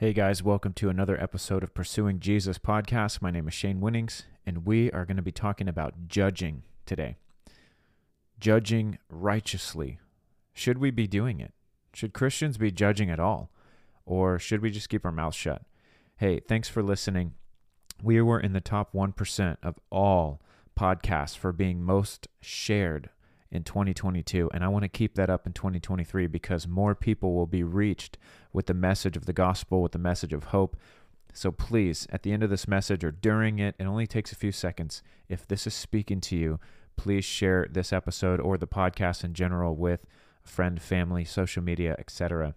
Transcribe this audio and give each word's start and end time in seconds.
Hey 0.00 0.14
guys, 0.14 0.42
welcome 0.42 0.72
to 0.76 0.88
another 0.88 1.22
episode 1.22 1.62
of 1.62 1.74
Pursuing 1.74 2.20
Jesus 2.20 2.56
podcast. 2.56 3.20
My 3.20 3.30
name 3.30 3.46
is 3.46 3.52
Shane 3.52 3.82
Winnings, 3.82 4.22
and 4.46 4.64
we 4.64 4.90
are 4.92 5.04
going 5.04 5.18
to 5.18 5.22
be 5.22 5.30
talking 5.30 5.68
about 5.68 6.08
judging 6.08 6.62
today. 6.86 7.16
Judging 8.38 8.96
righteously. 9.10 9.98
Should 10.54 10.78
we 10.78 10.90
be 10.90 11.06
doing 11.06 11.38
it? 11.38 11.52
Should 11.92 12.14
Christians 12.14 12.56
be 12.56 12.70
judging 12.70 13.10
at 13.10 13.20
all? 13.20 13.50
Or 14.06 14.38
should 14.38 14.62
we 14.62 14.70
just 14.70 14.88
keep 14.88 15.04
our 15.04 15.12
mouths 15.12 15.36
shut? 15.36 15.64
Hey, 16.16 16.40
thanks 16.40 16.70
for 16.70 16.82
listening. 16.82 17.34
We 18.02 18.22
were 18.22 18.40
in 18.40 18.54
the 18.54 18.60
top 18.62 18.94
1% 18.94 19.56
of 19.62 19.78
all 19.90 20.40
podcasts 20.78 21.36
for 21.36 21.52
being 21.52 21.82
most 21.82 22.26
shared 22.40 23.10
in 23.50 23.64
2022. 23.64 24.50
And 24.52 24.64
I 24.64 24.68
want 24.68 24.84
to 24.84 24.88
keep 24.88 25.14
that 25.14 25.30
up 25.30 25.46
in 25.46 25.52
2023 25.52 26.26
because 26.26 26.68
more 26.68 26.94
people 26.94 27.34
will 27.34 27.46
be 27.46 27.62
reached 27.62 28.18
with 28.52 28.66
the 28.66 28.74
message 28.74 29.16
of 29.16 29.26
the 29.26 29.32
gospel, 29.32 29.82
with 29.82 29.92
the 29.92 29.98
message 29.98 30.32
of 30.32 30.44
hope. 30.44 30.76
So 31.32 31.50
please, 31.50 32.06
at 32.10 32.22
the 32.22 32.32
end 32.32 32.42
of 32.42 32.50
this 32.50 32.68
message 32.68 33.04
or 33.04 33.10
during 33.10 33.58
it, 33.58 33.74
it 33.78 33.84
only 33.84 34.06
takes 34.06 34.32
a 34.32 34.36
few 34.36 34.52
seconds. 34.52 35.02
If 35.28 35.46
this 35.46 35.66
is 35.66 35.74
speaking 35.74 36.20
to 36.22 36.36
you, 36.36 36.60
please 36.96 37.24
share 37.24 37.66
this 37.70 37.92
episode 37.92 38.40
or 38.40 38.58
the 38.58 38.66
podcast 38.66 39.24
in 39.24 39.34
general 39.34 39.76
with 39.76 40.04
a 40.44 40.48
friend, 40.48 40.80
family, 40.80 41.24
social 41.24 41.62
media, 41.62 41.94
etc. 41.98 42.54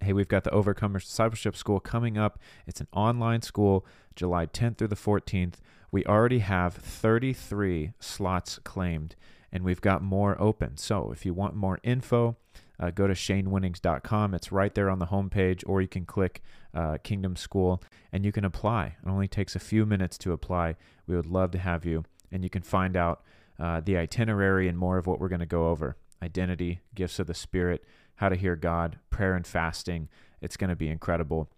Hey, 0.00 0.12
we've 0.12 0.28
got 0.28 0.44
the 0.44 0.50
Overcomer 0.50 0.98
Discipleship 0.98 1.54
School 1.54 1.78
coming 1.78 2.18
up. 2.18 2.40
It's 2.66 2.80
an 2.80 2.88
online 2.92 3.42
school, 3.42 3.86
July 4.16 4.46
10th 4.46 4.78
through 4.78 4.88
the 4.88 4.96
14th. 4.96 5.54
We 5.92 6.04
already 6.06 6.40
have 6.40 6.74
33 6.74 7.92
slots 8.00 8.58
claimed 8.64 9.14
and 9.52 9.64
we've 9.64 9.80
got 9.80 10.02
more 10.02 10.40
open. 10.40 10.76
So 10.76 11.12
if 11.12 11.26
you 11.26 11.34
want 11.34 11.54
more 11.54 11.78
info, 11.82 12.36
uh, 12.80 12.90
go 12.90 13.06
to 13.06 13.14
shanewinnings.com. 13.14 14.34
It's 14.34 14.50
right 14.50 14.74
there 14.74 14.90
on 14.90 14.98
the 14.98 15.06
homepage, 15.06 15.62
or 15.66 15.82
you 15.82 15.88
can 15.88 16.04
click 16.04 16.42
uh, 16.74 16.98
Kingdom 17.02 17.36
School 17.36 17.82
and 18.12 18.24
you 18.24 18.32
can 18.32 18.44
apply. 18.44 18.96
It 19.04 19.08
only 19.08 19.28
takes 19.28 19.54
a 19.54 19.60
few 19.60 19.84
minutes 19.86 20.18
to 20.18 20.32
apply. 20.32 20.76
We 21.06 21.14
would 21.14 21.26
love 21.26 21.50
to 21.52 21.58
have 21.58 21.84
you, 21.84 22.04
and 22.30 22.42
you 22.42 22.50
can 22.50 22.62
find 22.62 22.96
out 22.96 23.22
uh, 23.60 23.80
the 23.80 23.96
itinerary 23.96 24.68
and 24.68 24.78
more 24.78 24.98
of 24.98 25.06
what 25.06 25.20
we're 25.20 25.28
going 25.28 25.40
to 25.40 25.46
go 25.46 25.68
over 25.68 25.96
identity, 26.22 26.80
gifts 26.94 27.18
of 27.18 27.26
the 27.26 27.34
Spirit, 27.34 27.84
how 28.16 28.28
to 28.28 28.36
hear 28.36 28.54
God, 28.54 28.98
prayer 29.10 29.34
and 29.34 29.46
fasting. 29.46 30.08
It's 30.40 30.56
going 30.56 30.70
to 30.70 30.76
be 30.76 30.88
incredible. 30.88 31.50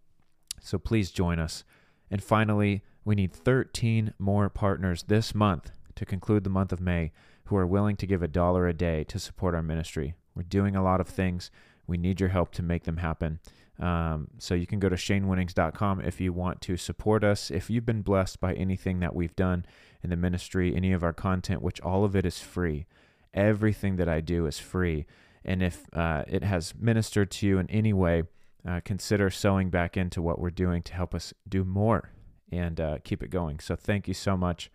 So 0.61 0.79
please 0.79 1.11
join 1.11 1.39
us. 1.39 1.65
And 2.11 2.23
finally, 2.23 2.83
we 3.05 3.15
need 3.15 3.33
13 3.33 4.15
more 4.19 4.49
partners 4.49 5.05
this 5.05 5.35
month 5.35 5.71
to 5.97 6.07
conclude 6.07 6.45
the 6.45 6.51
month 6.51 6.73
of 6.73 6.81
May 6.81 7.13
who 7.47 7.57
are 7.57 7.67
willing 7.67 7.97
to 7.97 8.07
give 8.07 8.23
a 8.23 8.29
dollar 8.29 8.67
a 8.67 8.75
day 8.75 9.05
to 9.05 9.19
support 9.19 9.55
our 9.55 9.63
ministry. 9.63 10.15
We're 10.35 10.43
doing 10.43 10.77
a 10.77 10.83
lot 10.83 11.01
of 11.01 11.09
things. 11.09 11.51
We 11.87 11.99
need 11.99 12.21
your 12.21 12.31
help 12.31 12.53
to 12.53 12.63
make 12.63 12.85
them 12.85 12.99
happen. 12.99 13.41
Um, 13.79 14.29
so 14.39 14.55
you 14.55 14.67
can 14.67 14.79
go 14.79 14.89
to 14.89 14.97
shanewinnings.com 14.97 16.01
if 16.01 16.21
you 16.21 16.33
want 16.33 16.61
to 16.63 16.77
support 16.77 17.25
us. 17.25 17.51
If 17.51 17.69
you've 17.69 17.87
been 17.87 18.03
blessed 18.03 18.41
by 18.41 18.55
anything 18.55 19.01
that 19.01 19.15
we've 19.15 19.35
done 19.35 19.67
in 20.03 20.11
the 20.11 20.17
ministry, 20.17 20.75
any 20.75 20.93
of 20.93 21.03
our 21.03 21.13
content, 21.13 21.61
which 21.61 21.81
all 21.81 22.05
of 22.05 22.15
it 22.15 22.25
is 22.25 22.39
free. 22.39 22.87
Everything 23.33 23.97
that 23.97 24.09
I 24.09 24.21
do 24.21 24.47
is 24.47 24.59
free. 24.59 25.07
And 25.45 25.63
if 25.63 25.87
uh, 25.93 26.23
it 26.29 26.45
has 26.45 26.75
ministered 26.79 27.31
to 27.33 27.47
you 27.47 27.59
in 27.59 27.69
any 27.69 27.93
way, 27.93 28.23
uh, 28.67 28.81
consider 28.85 29.29
sowing 29.29 29.71
back 29.71 29.97
into 29.97 30.23
what 30.23 30.39
we're 30.39 30.51
doing 30.51 30.83
to 30.85 30.95
help 30.95 31.15
us 31.15 31.35
do 31.49 31.65
more 31.65 32.11
and 32.51 32.81
uh, 32.81 32.99
keep 33.03 33.23
it 33.23 33.31
going. 33.31 33.59
So 33.59 33.77
thank 33.77 34.09
you 34.09 34.15
so 34.15 34.37
much. 34.37 34.71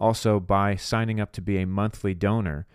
Also, 0.00 0.38
by 0.38 0.76
signing 0.76 1.20
up 1.20 1.32
to 1.32 1.40
be 1.40 1.58
a 1.58 1.66
monthly 1.66 2.14
donor, 2.14 2.66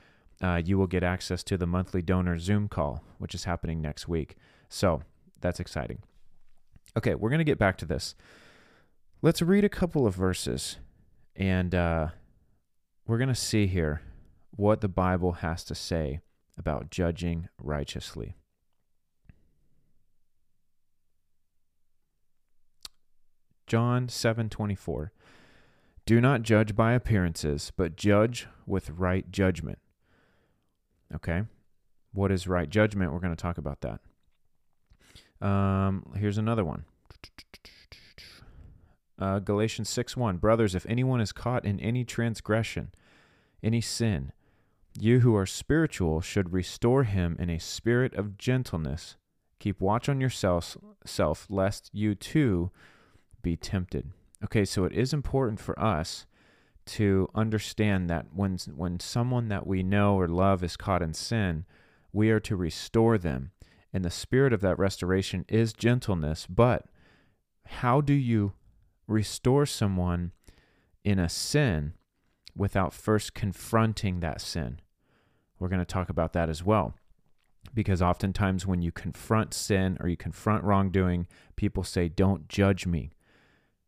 uh, 0.42 0.62
you 0.64 0.78
will 0.78 0.88
get 0.88 1.04
access 1.04 1.44
to 1.44 1.58
the 1.58 1.66
monthly 1.68 2.02
donor 2.02 2.38
Zoom 2.38 2.68
call, 2.68 3.04
which 3.18 3.34
is 3.34 3.46
happening 3.46 3.82
next 3.82 4.08
week. 4.08 4.36
So 4.68 5.04
that's 5.40 5.60
exciting. 5.60 6.00
Okay, 6.98 7.16
we're 7.16 7.30
going 7.30 7.40
to 7.40 7.46
get 7.46 7.58
back 7.58 7.78
to 7.78 7.86
this. 7.86 8.14
Let's 9.22 9.42
read 9.42 9.64
a 9.64 9.70
couple 9.70 10.06
of 10.06 10.16
verses, 10.16 10.78
and 11.36 11.74
uh, 11.74 12.08
we're 13.08 13.18
going 13.18 13.30
to 13.30 13.36
see 13.36 13.68
here 13.68 14.02
what 14.52 14.82
the 14.82 14.90
Bible 14.90 15.34
has 15.34 15.64
to 15.66 15.76
say 15.76 16.20
about 16.58 16.92
judging 16.92 17.48
righteously. 17.58 18.36
John 23.66 24.08
7:24 24.08 25.10
do 26.06 26.20
not 26.20 26.44
judge 26.44 26.76
by 26.76 26.94
appearances, 26.94 27.72
but 27.76 27.96
judge 27.96 28.48
with 28.66 28.90
right 28.90 29.30
judgment. 29.32 29.80
Okay. 31.16 31.44
What 32.12 32.32
is 32.32 32.48
right 32.48 32.70
judgment? 32.70 33.14
We're 33.14 33.20
going 33.20 33.36
to 33.36 33.42
talk 33.42 33.58
about 33.58 33.82
that. 33.82 34.00
Um, 35.46 36.14
here's 36.16 36.38
another 36.38 36.64
one. 36.64 36.86
Uh, 39.20 39.40
Galatians 39.40 39.90
6 39.90 40.18
1. 40.18 40.38
Brothers, 40.38 40.76
if 40.76 40.86
anyone 40.88 41.22
is 41.22 41.32
caught 41.32 41.66
in 41.66 41.80
any 41.80 42.04
transgression, 42.04 42.92
any 43.62 43.82
sin, 43.82 44.32
you 45.00 45.22
who 45.22 45.36
are 45.36 45.46
spiritual 45.46 46.22
should 46.22 46.54
restore 46.54 47.04
him 47.04 47.36
in 47.40 47.50
a 47.50 47.60
spirit 47.60 48.14
of 48.16 48.38
gentleness. 48.38 49.16
Keep 49.60 49.80
watch 49.80 50.10
on 50.10 50.20
yourself, 50.20 50.78
self, 51.06 51.48
lest 51.50 51.90
you 51.94 52.16
too 52.16 52.72
be 53.42 53.56
tempted. 53.56 54.12
Okay, 54.44 54.66
so 54.66 54.84
it 54.84 54.94
is 54.94 55.14
important 55.14 55.60
for 55.60 55.80
us 55.80 56.26
to 56.86 57.30
understand 57.34 58.10
that 58.10 58.28
when 58.34 58.58
when 58.76 59.00
someone 59.00 59.48
that 59.48 59.66
we 59.66 59.84
know 59.84 60.16
or 60.20 60.28
love 60.28 60.64
is 60.64 60.76
caught 60.76 61.02
in 61.02 61.14
sin, 61.14 61.66
we 62.12 62.30
are 62.30 62.42
to 62.42 62.56
restore 62.56 63.18
them. 63.18 63.52
And 63.94 64.04
the 64.04 64.10
spirit 64.10 64.54
of 64.54 64.62
that 64.62 64.80
restoration 64.80 65.46
is 65.48 65.72
gentleness, 65.72 66.46
but 66.48 66.86
how 67.66 68.02
do 68.02 68.14
you 68.14 68.54
restore 69.08 69.66
someone 69.66 70.32
in 71.04 71.20
a 71.20 71.30
sin 71.30 71.94
without 72.56 72.94
first 72.94 73.34
confronting 73.34 74.20
that 74.20 74.42
sin? 74.42 74.80
We're 75.60 75.70
going 75.70 75.80
to 75.80 75.86
talk 75.86 76.10
about 76.10 76.34
that 76.34 76.50
as 76.50 76.64
well. 76.64 76.96
Because 77.74 78.02
oftentimes, 78.02 78.68
when 78.68 78.82
you 78.82 78.92
confront 78.92 79.54
sin 79.54 79.98
or 80.02 80.10
you 80.10 80.18
confront 80.18 80.66
wrongdoing, 80.66 81.28
people 81.56 81.84
say, 81.84 82.10
Don't 82.10 82.50
judge 82.50 82.86
me. 82.86 83.12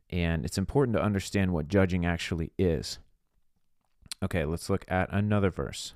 And 0.09 0.45
it's 0.45 0.57
important 0.57 0.95
to 0.97 1.03
understand 1.03 1.51
what 1.53 1.67
judging 1.67 2.05
actually 2.05 2.51
is. 2.57 2.99
Okay, 4.23 4.45
let's 4.45 4.69
look 4.69 4.85
at 4.88 5.11
another 5.11 5.49
verse. 5.49 5.93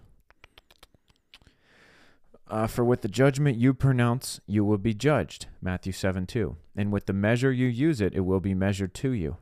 Uh, 2.48 2.66
for 2.66 2.84
with 2.84 3.02
the 3.02 3.08
judgment 3.08 3.58
you 3.58 3.74
pronounce, 3.74 4.40
you 4.48 4.66
will 4.66 4.80
be 4.80 4.94
judged. 4.94 5.46
Matthew 5.62 5.94
7 5.94 6.26
2. 6.26 6.56
And 6.76 6.92
with 6.92 7.06
the 7.06 7.14
measure 7.14 7.52
you 7.52 7.68
use 7.68 8.02
it, 8.02 8.14
it 8.16 8.22
will 8.22 8.40
be 8.40 8.56
measured 8.56 8.94
to 8.96 9.12
you. 9.12 9.38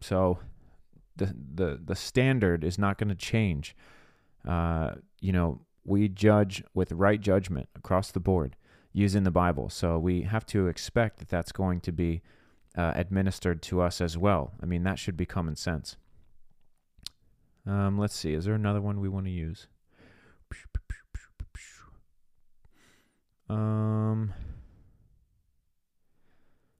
So 0.00 0.40
the, 1.16 1.34
the, 1.54 1.80
the 1.84 1.94
standard 1.94 2.64
is 2.64 2.78
not 2.78 2.98
going 2.98 3.08
to 3.08 3.14
change. 3.14 3.76
Uh, 4.46 4.92
you 5.20 5.32
know, 5.32 5.60
we 5.84 6.08
judge 6.08 6.64
with 6.74 6.92
right 6.92 7.20
judgment 7.20 7.68
across 7.76 8.10
the 8.10 8.20
board 8.20 8.56
using 8.92 9.22
the 9.22 9.30
Bible. 9.30 9.68
So 9.68 9.98
we 9.98 10.22
have 10.22 10.44
to 10.46 10.66
expect 10.66 11.18
that 11.18 11.28
that's 11.28 11.52
going 11.52 11.80
to 11.82 11.92
be 11.92 12.22
uh, 12.76 12.92
administered 12.94 13.62
to 13.62 13.80
us 13.80 14.00
as 14.00 14.18
well. 14.18 14.52
I 14.62 14.66
mean, 14.66 14.82
that 14.82 14.98
should 14.98 15.16
be 15.16 15.26
common 15.26 15.56
sense. 15.56 15.96
Um, 17.66 17.98
let's 17.98 18.14
see. 18.14 18.34
Is 18.34 18.44
there 18.44 18.54
another 18.54 18.80
one 18.80 19.00
we 19.00 19.08
want 19.08 19.26
to 19.26 19.32
use? 19.32 19.66
Um, 23.48 24.34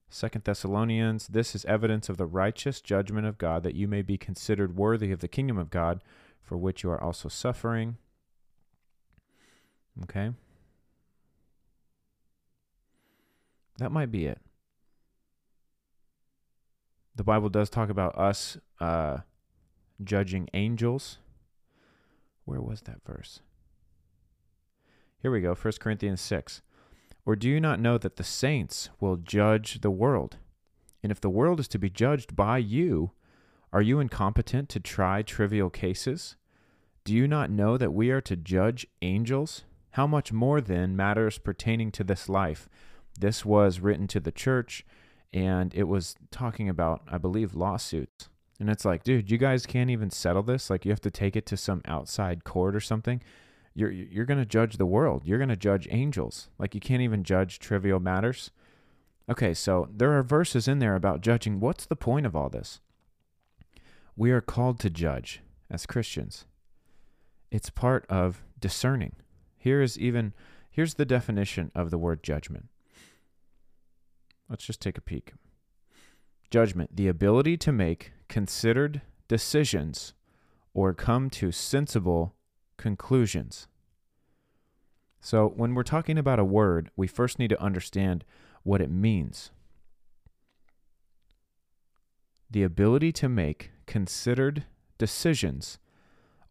Second 0.08 0.44
Thessalonians. 0.44 1.28
This 1.28 1.54
is 1.54 1.64
evidence 1.66 2.08
of 2.08 2.16
the 2.16 2.26
righteous 2.26 2.80
judgment 2.80 3.26
of 3.26 3.38
God, 3.38 3.62
that 3.62 3.74
you 3.74 3.86
may 3.86 4.02
be 4.02 4.18
considered 4.18 4.76
worthy 4.76 5.12
of 5.12 5.20
the 5.20 5.28
kingdom 5.28 5.58
of 5.58 5.70
God, 5.70 6.02
for 6.42 6.56
which 6.56 6.82
you 6.82 6.90
are 6.90 7.02
also 7.02 7.28
suffering. 7.28 7.96
Okay. 10.02 10.32
That 13.78 13.92
might 13.92 14.10
be 14.10 14.26
it 14.26 14.40
the 17.16 17.24
Bible 17.24 17.48
does 17.48 17.70
talk 17.70 17.88
about 17.88 18.16
us 18.16 18.58
uh, 18.78 19.18
judging 20.04 20.48
angels. 20.52 21.18
Where 22.44 22.60
was 22.60 22.82
that 22.82 23.00
verse? 23.04 23.40
Here 25.20 25.30
we 25.30 25.40
go, 25.40 25.54
1 25.54 25.72
Corinthians 25.80 26.20
6. 26.20 26.60
Or 27.24 27.34
do 27.34 27.48
you 27.48 27.58
not 27.58 27.80
know 27.80 27.98
that 27.98 28.16
the 28.16 28.24
saints 28.24 28.90
will 29.00 29.16
judge 29.16 29.80
the 29.80 29.90
world? 29.90 30.36
And 31.02 31.10
if 31.10 31.20
the 31.20 31.30
world 31.30 31.58
is 31.58 31.68
to 31.68 31.78
be 31.78 31.90
judged 31.90 32.36
by 32.36 32.58
you, 32.58 33.12
are 33.72 33.82
you 33.82 33.98
incompetent 33.98 34.68
to 34.70 34.80
try 34.80 35.22
trivial 35.22 35.70
cases? 35.70 36.36
Do 37.04 37.14
you 37.14 37.26
not 37.26 37.50
know 37.50 37.76
that 37.76 37.92
we 37.92 38.10
are 38.10 38.20
to 38.20 38.36
judge 38.36 38.86
angels? 39.02 39.64
How 39.90 40.06
much 40.06 40.32
more 40.32 40.60
then 40.60 40.94
matters 40.94 41.38
pertaining 41.38 41.90
to 41.92 42.04
this 42.04 42.28
life? 42.28 42.68
This 43.18 43.44
was 43.44 43.80
written 43.80 44.06
to 44.08 44.20
the 44.20 44.32
church 44.32 44.84
and 45.32 45.74
it 45.74 45.84
was 45.84 46.14
talking 46.30 46.68
about, 46.68 47.02
I 47.08 47.18
believe, 47.18 47.54
lawsuits. 47.54 48.28
And 48.58 48.70
it's 48.70 48.84
like, 48.84 49.04
dude, 49.04 49.30
you 49.30 49.38
guys 49.38 49.66
can't 49.66 49.90
even 49.90 50.10
settle 50.10 50.42
this. 50.42 50.70
Like, 50.70 50.84
you 50.84 50.90
have 50.90 51.00
to 51.02 51.10
take 51.10 51.36
it 51.36 51.46
to 51.46 51.56
some 51.56 51.82
outside 51.84 52.44
court 52.44 52.74
or 52.74 52.80
something. 52.80 53.22
You're 53.74 53.90
you're 53.90 54.24
gonna 54.24 54.46
judge 54.46 54.78
the 54.78 54.86
world. 54.86 55.22
You're 55.26 55.38
gonna 55.38 55.56
judge 55.56 55.86
angels. 55.90 56.48
Like, 56.58 56.74
you 56.74 56.80
can't 56.80 57.02
even 57.02 57.22
judge 57.22 57.58
trivial 57.58 58.00
matters. 58.00 58.50
Okay, 59.28 59.52
so 59.52 59.88
there 59.94 60.16
are 60.16 60.22
verses 60.22 60.68
in 60.68 60.78
there 60.78 60.94
about 60.94 61.20
judging. 61.20 61.60
What's 61.60 61.84
the 61.84 61.96
point 61.96 62.24
of 62.24 62.34
all 62.34 62.48
this? 62.48 62.80
We 64.16 64.30
are 64.30 64.40
called 64.40 64.80
to 64.80 64.90
judge 64.90 65.42
as 65.70 65.84
Christians. 65.84 66.46
It's 67.50 67.68
part 67.68 68.06
of 68.08 68.42
discerning. 68.58 69.16
Here 69.58 69.82
is 69.82 69.98
even 69.98 70.32
here's 70.70 70.94
the 70.94 71.04
definition 71.04 71.70
of 71.74 71.90
the 71.90 71.98
word 71.98 72.22
judgment. 72.22 72.68
Let's 74.48 74.64
just 74.64 74.80
take 74.80 74.98
a 74.98 75.02
peek. 75.02 75.32
Judgment, 76.50 76.94
the 76.94 77.08
ability 77.08 77.56
to 77.58 77.72
make 77.72 78.12
considered 78.28 79.02
decisions 79.28 80.14
or 80.72 80.94
come 80.94 81.28
to 81.30 81.50
sensible 81.50 82.34
conclusions. 82.76 83.66
So, 85.20 85.48
when 85.48 85.74
we're 85.74 85.82
talking 85.82 86.18
about 86.18 86.38
a 86.38 86.44
word, 86.44 86.90
we 86.94 87.08
first 87.08 87.38
need 87.38 87.48
to 87.48 87.60
understand 87.60 88.24
what 88.62 88.80
it 88.80 88.90
means. 88.90 89.50
The 92.48 92.62
ability 92.62 93.10
to 93.12 93.28
make 93.28 93.72
considered 93.86 94.64
decisions 94.98 95.78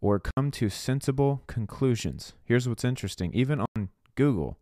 or 0.01 0.19
come 0.19 0.51
to 0.51 0.69
sensible 0.69 1.43
conclusions. 1.47 2.33
Here's 2.43 2.67
what's 2.67 2.83
interesting 2.83 3.31
even 3.33 3.61
on 3.61 3.89
Google, 4.15 4.57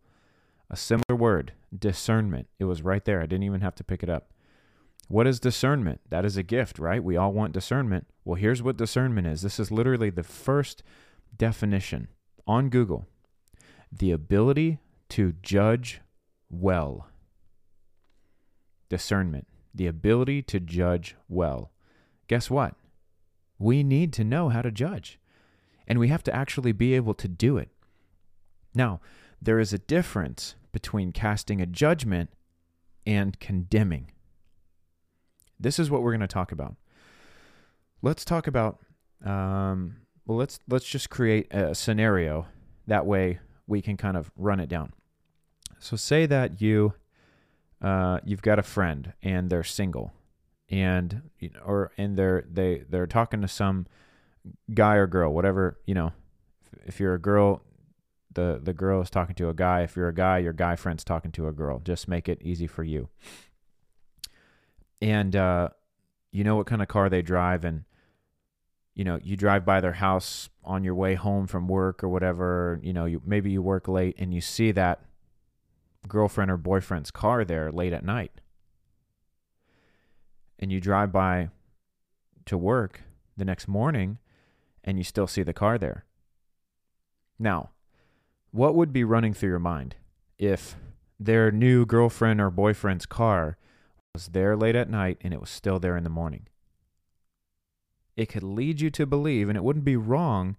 a 0.70 0.76
similar 0.76 1.16
word, 1.16 1.52
discernment, 1.76 2.48
it 2.58 2.64
was 2.64 2.82
right 2.82 3.04
there. 3.04 3.20
I 3.20 3.26
didn't 3.26 3.44
even 3.44 3.60
have 3.60 3.74
to 3.76 3.84
pick 3.84 4.02
it 4.02 4.08
up. 4.08 4.30
What 5.08 5.26
is 5.26 5.38
discernment? 5.38 6.00
That 6.08 6.24
is 6.24 6.36
a 6.36 6.42
gift, 6.42 6.78
right? 6.78 7.02
We 7.04 7.16
all 7.16 7.32
want 7.32 7.52
discernment. 7.52 8.06
Well, 8.24 8.36
here's 8.36 8.62
what 8.62 8.76
discernment 8.76 9.26
is 9.26 9.42
this 9.42 9.60
is 9.60 9.70
literally 9.70 10.10
the 10.10 10.22
first 10.22 10.82
definition 11.36 12.08
on 12.46 12.68
Google 12.68 13.06
the 13.96 14.10
ability 14.10 14.78
to 15.08 15.34
judge 15.42 16.00
well. 16.50 17.08
Discernment, 18.88 19.46
the 19.72 19.86
ability 19.86 20.42
to 20.42 20.58
judge 20.58 21.14
well. 21.28 21.70
Guess 22.26 22.50
what? 22.50 22.74
We 23.58 23.84
need 23.84 24.12
to 24.14 24.24
know 24.24 24.48
how 24.48 24.62
to 24.62 24.72
judge, 24.72 25.20
and 25.86 25.98
we 25.98 26.08
have 26.08 26.24
to 26.24 26.34
actually 26.34 26.72
be 26.72 26.94
able 26.94 27.14
to 27.14 27.28
do 27.28 27.56
it. 27.56 27.68
Now, 28.74 29.00
there 29.40 29.58
is 29.58 29.72
a 29.72 29.78
difference 29.78 30.54
between 30.72 31.12
casting 31.12 31.60
a 31.60 31.66
judgment 31.66 32.30
and 33.06 33.38
condemning. 33.38 34.10
This 35.58 35.78
is 35.78 35.90
what 35.90 36.02
we're 36.02 36.12
going 36.12 36.20
to 36.20 36.26
talk 36.26 36.52
about. 36.52 36.76
Let's 38.02 38.24
talk 38.24 38.46
about. 38.46 38.80
Um, 39.24 39.96
well, 40.26 40.38
let's 40.38 40.58
let's 40.68 40.86
just 40.86 41.10
create 41.10 41.52
a 41.52 41.74
scenario. 41.74 42.46
That 42.86 43.06
way, 43.06 43.38
we 43.66 43.80
can 43.80 43.96
kind 43.96 44.16
of 44.16 44.30
run 44.36 44.60
it 44.60 44.68
down. 44.68 44.92
So, 45.78 45.96
say 45.96 46.26
that 46.26 46.60
you 46.60 46.94
uh, 47.80 48.20
you've 48.24 48.42
got 48.42 48.58
a 48.58 48.62
friend 48.62 49.12
and 49.22 49.48
they're 49.50 49.64
single, 49.64 50.12
and 50.68 51.30
you 51.38 51.50
know, 51.50 51.60
or 51.64 51.92
and 51.96 52.16
they're 52.16 52.44
they 52.50 52.84
they're 52.88 53.06
talking 53.06 53.42
to 53.42 53.48
some 53.48 53.86
guy 54.72 54.96
or 54.96 55.06
girl, 55.06 55.32
whatever 55.32 55.78
you 55.86 55.94
know. 55.94 56.12
If 56.86 57.00
you're 57.00 57.14
a 57.14 57.20
girl, 57.20 57.62
the 58.34 58.60
the 58.62 58.72
girl 58.72 59.00
is 59.00 59.10
talking 59.10 59.34
to 59.36 59.48
a 59.48 59.54
guy. 59.54 59.82
If 59.82 59.96
you're 59.96 60.08
a 60.08 60.14
guy, 60.14 60.38
your 60.38 60.52
guy 60.52 60.76
friend's 60.76 61.04
talking 61.04 61.32
to 61.32 61.48
a 61.48 61.52
girl. 61.52 61.78
Just 61.78 62.08
make 62.08 62.28
it 62.28 62.40
easy 62.42 62.66
for 62.66 62.84
you. 62.84 63.08
And 65.00 65.34
uh, 65.34 65.70
you 66.32 66.44
know 66.44 66.56
what 66.56 66.66
kind 66.66 66.82
of 66.82 66.88
car 66.88 67.08
they 67.08 67.22
drive, 67.22 67.64
and 67.64 67.84
you 68.94 69.04
know 69.04 69.18
you 69.22 69.36
drive 69.36 69.64
by 69.64 69.80
their 69.80 69.92
house 69.92 70.48
on 70.64 70.84
your 70.84 70.94
way 70.94 71.14
home 71.14 71.46
from 71.46 71.68
work 71.68 72.02
or 72.02 72.08
whatever. 72.08 72.80
You 72.82 72.92
know, 72.92 73.04
you 73.04 73.22
maybe 73.24 73.50
you 73.50 73.62
work 73.62 73.88
late 73.88 74.16
and 74.18 74.34
you 74.34 74.40
see 74.40 74.72
that 74.72 75.02
girlfriend 76.08 76.50
or 76.50 76.56
boyfriend's 76.56 77.10
car 77.10 77.44
there 77.44 77.70
late 77.70 77.92
at 77.92 78.04
night, 78.04 78.40
and 80.58 80.72
you 80.72 80.80
drive 80.80 81.12
by 81.12 81.50
to 82.46 82.58
work 82.58 83.02
the 83.36 83.44
next 83.44 83.68
morning, 83.68 84.18
and 84.82 84.98
you 84.98 85.04
still 85.04 85.26
see 85.26 85.42
the 85.42 85.52
car 85.52 85.78
there. 85.78 86.04
Now, 87.38 87.70
what 88.54 88.76
would 88.76 88.92
be 88.92 89.02
running 89.02 89.34
through 89.34 89.48
your 89.48 89.58
mind 89.58 89.96
if 90.38 90.76
their 91.18 91.50
new 91.50 91.84
girlfriend 91.84 92.40
or 92.40 92.50
boyfriend's 92.50 93.04
car 93.04 93.58
was 94.12 94.28
there 94.28 94.56
late 94.56 94.76
at 94.76 94.88
night 94.88 95.18
and 95.22 95.34
it 95.34 95.40
was 95.40 95.50
still 95.50 95.80
there 95.80 95.96
in 95.96 96.04
the 96.04 96.10
morning? 96.10 96.46
It 98.16 98.26
could 98.26 98.44
lead 98.44 98.80
you 98.80 98.90
to 98.90 99.06
believe, 99.06 99.48
and 99.48 99.58
it 99.58 99.64
wouldn't 99.64 99.84
be 99.84 99.96
wrong 99.96 100.56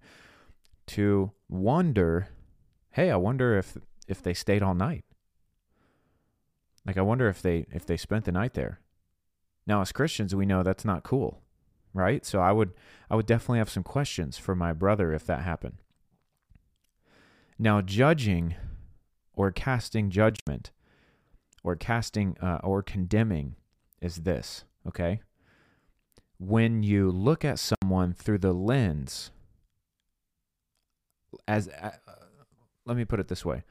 to 0.88 1.32
wonder, 1.48 2.28
hey, 2.90 3.10
I 3.10 3.16
wonder 3.16 3.56
if 3.56 3.78
if 4.06 4.22
they 4.22 4.34
stayed 4.34 4.62
all 4.62 4.74
night. 4.74 5.06
Like 6.86 6.98
I 6.98 7.02
wonder 7.02 7.30
if 7.30 7.40
they 7.40 7.64
if 7.72 7.86
they 7.86 7.96
spent 7.96 8.26
the 8.26 8.32
night 8.32 8.52
there. 8.52 8.80
Now 9.66 9.80
as 9.80 9.90
Christians 9.90 10.34
we 10.34 10.44
know 10.44 10.62
that's 10.62 10.84
not 10.84 11.02
cool, 11.02 11.40
right? 11.94 12.26
So 12.26 12.40
I 12.40 12.52
would 12.52 12.74
I 13.08 13.16
would 13.16 13.26
definitely 13.26 13.60
have 13.60 13.70
some 13.70 13.84
questions 13.84 14.36
for 14.36 14.54
my 14.54 14.74
brother 14.74 15.14
if 15.14 15.24
that 15.24 15.40
happened. 15.40 15.80
Now, 17.58 17.80
judging 17.80 18.54
or 19.32 19.50
casting 19.50 20.10
judgment 20.10 20.70
or 21.62 21.76
casting 21.76 22.36
uh, 22.40 22.60
or 22.62 22.82
condemning 22.82 23.56
is 24.00 24.16
this, 24.16 24.64
okay? 24.86 25.20
When 26.38 26.82
you 26.82 27.10
look 27.10 27.44
at 27.44 27.58
someone 27.58 28.12
through 28.12 28.38
the 28.38 28.52
lens, 28.52 29.30
as 31.48 31.68
uh, 31.68 31.92
let 32.84 32.96
me 32.96 33.04
put 33.04 33.20
it 33.20 33.28
this 33.28 33.44
way 33.44 33.62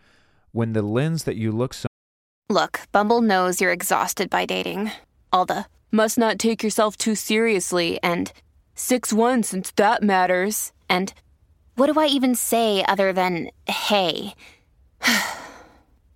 when 0.52 0.74
the 0.74 0.82
lens 0.82 1.26
that 1.26 1.36
you 1.36 1.52
look 1.52 1.74
so 1.74 1.88
Look, 2.50 2.82
Bumble 2.92 3.22
knows 3.22 3.60
you're 3.60 3.72
exhausted 3.72 4.30
by 4.30 4.46
dating. 4.46 4.92
All 5.34 5.46
the 5.46 5.66
must 5.92 6.18
not 6.18 6.38
take 6.38 6.64
yourself 6.64 6.96
too 6.96 7.16
seriously 7.16 8.00
and 8.04 8.32
6 8.76 9.12
1 9.12 9.44
since 9.44 9.72
that 9.72 10.04
matters. 10.04 10.72
And 10.88 11.14
what 11.76 11.92
do 11.92 12.00
I 12.00 12.08
even 12.08 12.36
say 12.36 12.84
other 12.88 13.14
than 13.14 13.50
hey? 13.68 14.34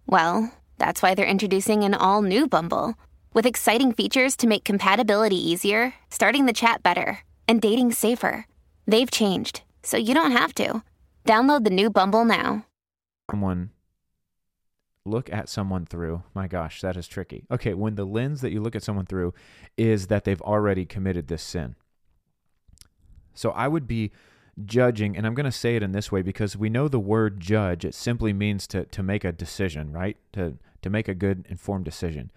well, 0.07 0.53
that's 0.77 1.01
why 1.01 1.13
they're 1.13 1.25
introducing 1.25 1.83
an 1.83 1.93
all 1.93 2.21
new 2.21 2.47
Bumble 2.47 2.95
with 3.33 3.45
exciting 3.45 3.91
features 3.91 4.35
to 4.37 4.47
make 4.47 4.63
compatibility 4.63 5.37
easier, 5.37 5.93
starting 6.09 6.45
the 6.45 6.53
chat 6.53 6.81
better, 6.81 7.19
and 7.47 7.61
dating 7.61 7.91
safer. 7.91 8.45
They've 8.87 9.11
changed, 9.11 9.61
so 9.83 9.97
you 9.97 10.13
don't 10.13 10.31
have 10.31 10.53
to. 10.55 10.83
Download 11.25 11.63
the 11.63 11.69
new 11.69 11.89
Bumble 11.89 12.25
now. 12.25 12.65
someone 13.29 13.69
look 15.05 15.31
at 15.31 15.49
someone 15.49 15.85
through 15.85 16.21
my 16.35 16.47
gosh 16.47 16.81
that 16.81 16.95
is 16.95 17.07
tricky 17.07 17.45
okay 17.49 17.73
when 17.73 17.95
the 17.95 18.05
lens 18.05 18.41
that 18.41 18.51
you 18.51 18.61
look 18.61 18.75
at 18.75 18.83
someone 18.83 19.05
through 19.05 19.33
is 19.77 20.07
that 20.07 20.23
they've 20.23 20.41
already 20.41 20.85
committed 20.85 21.27
this 21.27 21.41
sin 21.41 21.75
so 23.33 23.49
i 23.51 23.67
would 23.67 23.87
be 23.87 24.11
judging 24.65 25.15
and 25.15 25.25
i'm 25.25 25.33
going 25.33 25.45
to 25.45 25.51
say 25.51 25.75
it 25.75 25.83
in 25.83 25.91
this 25.91 26.11
way 26.11 26.21
because 26.21 26.57
we 26.57 26.69
know 26.69 26.87
the 26.87 26.99
word 26.99 27.39
judge 27.39 27.85
it 27.85 27.93
simply 27.93 28.33
means 28.33 28.67
to 28.67 28.85
to 28.85 29.01
make 29.01 29.23
a 29.23 29.31
decision 29.31 29.91
right? 29.91 30.17
To 30.33 30.57
to 30.81 30.89
make 30.89 31.07
a 31.07 31.15
good 31.15 31.45
informed 31.49 31.85
decision. 31.85 32.31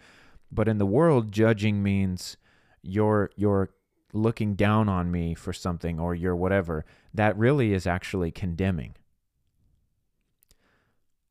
But 0.50 0.69
in 0.69 0.78
the 0.78 0.87
world 0.87 1.33
judging 1.33 1.83
means 1.83 2.37
you're 2.83 3.31
you're 3.37 3.71
looking 4.12 4.54
down 4.54 4.88
on 4.88 5.11
me 5.11 5.35
for 5.35 5.52
something 5.52 5.99
or 5.99 6.14
you're 6.14 6.37
whatever. 6.37 6.85
That 7.14 7.37
really 7.38 7.73
is 7.73 7.87
actually 7.87 8.31
condemning. 8.31 8.95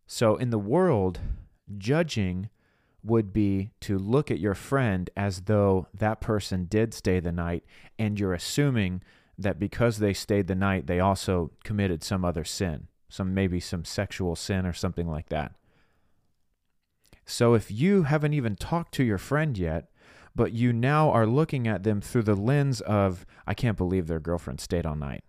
So 0.08 0.36
in 0.36 0.50
the 0.50 0.60
world 0.60 1.20
judging 1.78 2.50
would 3.04 3.34
be 3.34 3.72
to 3.82 3.98
look 3.98 4.30
at 4.30 4.40
your 4.40 4.54
friend 4.54 5.10
as 5.16 5.42
though 5.42 5.88
that 5.94 6.22
person 6.22 6.66
did 6.66 6.94
stay 6.94 7.20
the 7.20 7.32
night 7.32 7.64
and 7.98 8.20
you're 8.20 8.34
assuming 8.34 9.02
that 9.42 9.60
because 9.60 9.98
they 9.98 10.14
stayed 10.14 10.48
the 10.48 10.56
night 10.56 10.88
they 10.88 11.00
also 11.00 11.52
committed 11.64 12.04
some 12.04 12.24
other 12.24 12.44
sin 12.44 12.88
some 13.12 13.34
maybe 13.34 13.60
some 13.60 13.84
sexual 13.84 14.36
sin 14.36 14.66
or 14.66 14.74
something 14.74 15.08
like 15.08 15.30
that. 15.30 15.54
So 17.26 17.54
if 17.54 17.70
you 17.70 18.04
haven't 18.04 18.34
even 18.34 18.56
talked 18.56 18.94
to 18.96 19.04
your 19.04 19.18
friend 19.18 19.58
yet 19.58 19.90
but 20.34 20.54
you 20.54 20.72
now 20.72 21.12
are 21.12 21.28
looking 21.28 21.68
at 21.68 21.84
them 21.84 22.00
through 22.00 22.24
the 22.24 22.36
lens 22.36 22.80
of 22.80 23.26
i 23.46 23.54
can't 23.54 23.76
believe 23.76 24.08
their 24.08 24.22
girlfriend 24.22 24.62
stayed 24.62 24.86
all 24.86 24.96
night. 24.96 25.24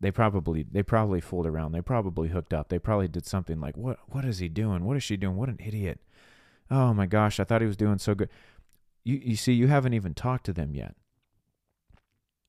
They 0.00 0.10
probably 0.10 0.64
they 0.70 0.82
probably 0.82 1.20
fooled 1.20 1.46
around. 1.46 1.72
They 1.72 1.80
probably 1.80 2.28
hooked 2.28 2.52
up. 2.52 2.68
They 2.68 2.78
probably 2.78 3.08
did 3.08 3.24
something 3.24 3.60
like 3.60 3.76
what 3.76 3.98
what 4.08 4.24
is 4.24 4.38
he 4.38 4.48
doing? 4.48 4.84
What 4.84 4.96
is 4.96 5.02
she 5.02 5.16
doing? 5.16 5.36
What 5.36 5.48
an 5.48 5.58
idiot. 5.64 6.00
Oh 6.70 6.92
my 6.94 7.06
gosh 7.06 7.38
i 7.38 7.44
thought 7.44 7.60
he 7.60 7.66
was 7.66 7.76
doing 7.76 7.98
so 7.98 8.14
good. 8.14 8.28
You 9.04 9.20
you 9.24 9.36
see 9.36 9.52
you 9.52 9.68
haven't 9.68 9.94
even 9.94 10.14
talked 10.14 10.44
to 10.46 10.52
them 10.52 10.74
yet 10.74 10.96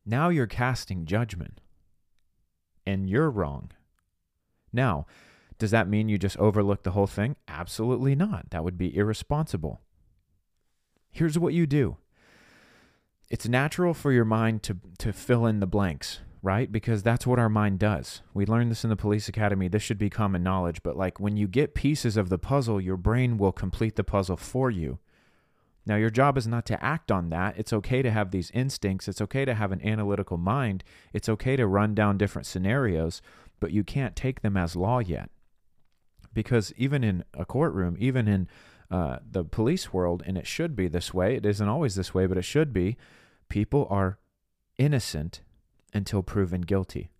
now 0.06 0.30
you're 0.30 0.48
casting 0.48 1.06
judgment 1.06 1.62
and 2.86 3.10
you're 3.10 3.30
wrong. 3.30 3.72
Now 4.72 5.06
does 5.60 5.72
that 5.72 5.88
mean 5.88 6.10
you 6.10 6.18
just 6.18 6.38
overlook 6.38 6.84
the 6.84 6.92
whole 6.92 7.08
thing? 7.08 7.36
Absolutely 7.48 8.16
not. 8.16 8.50
That 8.50 8.64
would 8.64 8.78
be 8.78 8.96
irresponsible. 8.96 9.80
Here's 11.12 11.40
what 11.40 11.54
you 11.54 11.66
do. 11.66 11.98
It's 13.30 13.48
natural 13.48 13.94
for 13.94 14.12
your 14.12 14.26
mind 14.26 14.64
to 14.64 14.78
to 15.00 15.14
fill 15.14 15.46
in 15.46 15.60
the 15.60 15.68
blanks 15.68 16.20
right? 16.44 16.70
Because 16.70 17.02
that's 17.02 17.26
what 17.26 17.40
our 17.40 17.48
mind 17.48 17.80
does. 17.80 18.22
We 18.34 18.46
learned 18.46 18.70
this 18.70 18.84
in 18.84 18.90
the 18.90 18.98
police 18.98 19.30
academy. 19.30 19.70
This 19.70 19.82
should 19.82 19.98
be 19.98 20.10
common 20.10 20.44
knowledge 20.44 20.84
but 20.84 20.98
like 20.98 21.20
when 21.20 21.38
you 21.38 21.48
get 21.48 21.74
pieces 21.74 22.18
of 22.18 22.30
the 22.30 22.38
puzzle 22.38 22.82
your 22.82 22.98
brain 22.98 23.38
will 23.38 23.54
complete 23.54 23.96
the 23.96 24.04
puzzle 24.04 24.38
for 24.38 24.70
you 24.70 25.00
Now, 25.86 25.98
your 25.98 26.10
job 26.10 26.38
is 26.38 26.48
not 26.48 26.66
to 26.68 26.84
act 26.84 27.12
on 27.12 27.30
that. 27.30 27.58
It's 27.58 27.74
okay 27.74 28.02
to 28.02 28.12
have 28.12 28.32
these 28.32 28.52
instincts. 28.52 29.08
It's 29.08 29.22
okay 29.22 29.44
to 29.44 29.54
have 29.54 29.72
an 29.72 29.86
analytical 29.86 30.38
mind. 30.38 30.84
It's 31.12 31.28
okay 31.28 31.56
to 31.58 31.68
run 31.68 31.94
down 31.94 32.18
different 32.18 32.46
scenarios, 32.46 33.22
but 33.60 33.72
you 33.72 33.84
can't 33.84 34.16
take 34.16 34.42
them 34.42 34.56
as 34.56 34.76
law 34.76 35.00
yet. 35.00 35.30
Because 36.34 36.74
even 36.78 37.04
in 37.04 37.24
a 37.34 37.46
courtroom, 37.46 37.98
even 38.00 38.28
in 38.28 38.48
uh, 38.90 39.18
the 39.30 39.44
police 39.44 39.92
world, 39.92 40.24
and 40.26 40.38
it 40.38 40.48
should 40.48 40.76
be 40.76 40.88
this 40.88 41.14
way, 41.14 41.36
it 41.36 41.46
isn't 41.46 41.68
always 41.68 41.96
this 41.96 42.14
way, 42.14 42.28
but 42.28 42.38
it 42.38 42.46
should 42.46 42.72
be, 42.72 42.96
people 43.50 43.86
are 43.90 44.20
innocent 44.78 45.42
until 45.94 46.24
proven 46.24 46.62
guilty. 46.62 47.12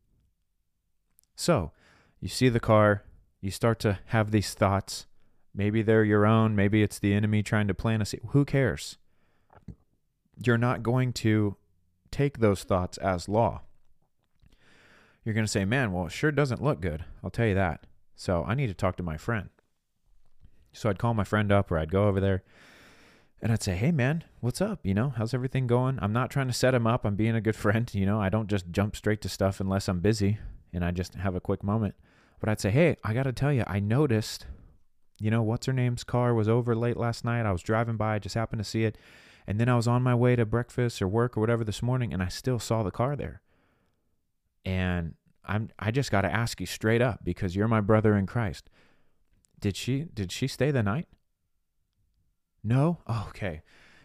So, 1.36 1.72
you 2.20 2.30
see 2.30 2.48
the 2.48 2.60
car, 2.60 3.04
you 3.42 3.52
start 3.52 3.80
to 3.80 4.00
have 4.08 4.32
these 4.32 4.54
thoughts 4.54 5.06
Maybe 5.56 5.82
they're 5.82 6.04
your 6.04 6.26
own. 6.26 6.56
Maybe 6.56 6.82
it's 6.82 7.00
the 7.00 7.14
enemy 7.14 7.44
trying 7.44 7.68
to 7.68 7.74
plant 7.74 8.02
a 8.02 8.06
seed. 8.06 8.22
Who 8.30 8.46
cares? 8.46 8.98
You're 10.44 10.58
not 10.58 10.82
going 10.82 11.14
to 11.14 11.58
take 12.12 12.40
those 12.40 12.64
thoughts 12.64 12.98
as 12.98 13.30
law. 13.30 13.62
You're 15.24 15.36
going 15.36 15.46
to 15.46 15.52
say, 15.52 15.64
man, 15.64 15.94
well, 15.94 16.08
it 16.08 16.12
sure 16.12 16.32
doesn't 16.32 16.64
look 16.64 16.82
good. 16.82 17.06
I'll 17.24 17.30
tell 17.30 17.48
you 17.48 17.56
that. 17.56 17.86
So 18.16 18.44
I 18.48 18.56
need 18.56 18.68
to 18.68 18.74
talk 18.74 18.98
to 18.98 19.04
my 19.04 19.18
friend. 19.18 19.50
So 20.74 20.90
I'd 20.90 21.00
call 21.00 21.14
my 21.14 21.24
friend 21.24 21.52
up 21.52 21.72
or 21.72 21.78
I'd 21.78 21.92
go 21.92 22.08
over 22.08 22.20
there 22.20 22.44
and 23.42 23.52
I'd 23.52 23.62
say, 23.62 23.76
hey, 23.76 23.92
man, 23.92 24.24
what's 24.40 24.62
up? 24.62 24.80
You 24.84 24.94
know, 24.94 25.14
how's 25.16 25.34
everything 25.34 25.68
going? 25.68 26.00
I'm 26.02 26.14
not 26.14 26.32
trying 26.32 26.48
to 26.48 26.54
set 26.54 26.74
him 26.74 26.88
up. 26.88 27.06
I'm 27.06 27.16
being 27.16 27.36
a 27.36 27.42
good 27.42 27.56
friend. 27.58 27.94
You 27.94 28.06
know, 28.06 28.20
I 28.20 28.30
don't 28.30 28.50
just 28.50 28.72
jump 28.72 28.96
straight 28.96 29.22
to 29.22 29.30
stuff 29.30 29.60
unless 29.60 29.88
I'm 29.88 30.00
busy 30.00 30.40
and 30.74 30.84
I 30.84 30.92
just 30.92 31.16
have 31.16 31.36
a 31.36 31.42
quick 31.42 31.64
moment. 31.64 31.96
But 32.40 32.50
I'd 32.50 32.60
say, 32.60 32.72
hey, 32.72 32.98
I 33.04 33.14
got 33.14 33.24
to 33.24 33.32
tell 33.32 33.54
you, 33.54 33.64
I 33.68 33.80
noticed 33.80 34.48
you 35.24 35.32
know, 35.32 35.42
what's 35.42 35.68
her 35.68 35.74
name's 35.74 36.04
car 36.04 36.34
was 36.34 36.50
over 36.50 36.76
late 36.76 36.98
last 36.98 37.24
night. 37.24 37.46
I 37.46 37.54
was 37.54 37.62
driving 37.62 37.96
by, 37.96 38.16
I 38.16 38.20
just 38.20 38.36
happened 38.36 38.60
to 38.60 38.70
see 38.70 38.84
it. 38.84 38.98
And 39.48 39.58
then 39.58 39.70
I 39.70 39.76
was 39.78 39.88
on 39.88 40.04
my 40.04 40.14
way 40.14 40.36
to 40.36 40.46
breakfast 40.46 41.02
or 41.02 41.08
work 41.08 41.38
or 41.38 41.40
whatever 41.40 41.64
this 41.64 41.82
morning, 41.82 42.14
and 42.14 42.22
I 42.22 42.28
still 42.28 42.60
saw 42.60 42.84
the 42.84 42.92
car 42.92 43.16
there. 43.16 43.42
And 44.66 45.14
I'm 45.46 45.70
I 45.80 45.92
just 45.92 46.12
got 46.12 46.22
to 46.22 46.34
ask 46.34 46.60
you 46.60 46.66
straight 46.66 47.02
up 47.02 47.22
because 47.24 47.56
you're 47.56 47.70
my 47.70 47.80
brother 47.80 48.18
in 48.18 48.26
Christ. 48.26 48.70
Did 49.62 49.78
she 49.78 50.08
did 50.14 50.32
she 50.32 50.48
stay 50.48 50.72
the 50.72 50.84
night? 50.84 51.08
No. 52.62 53.00
Oh, 53.08 53.26
okay, 53.30 53.62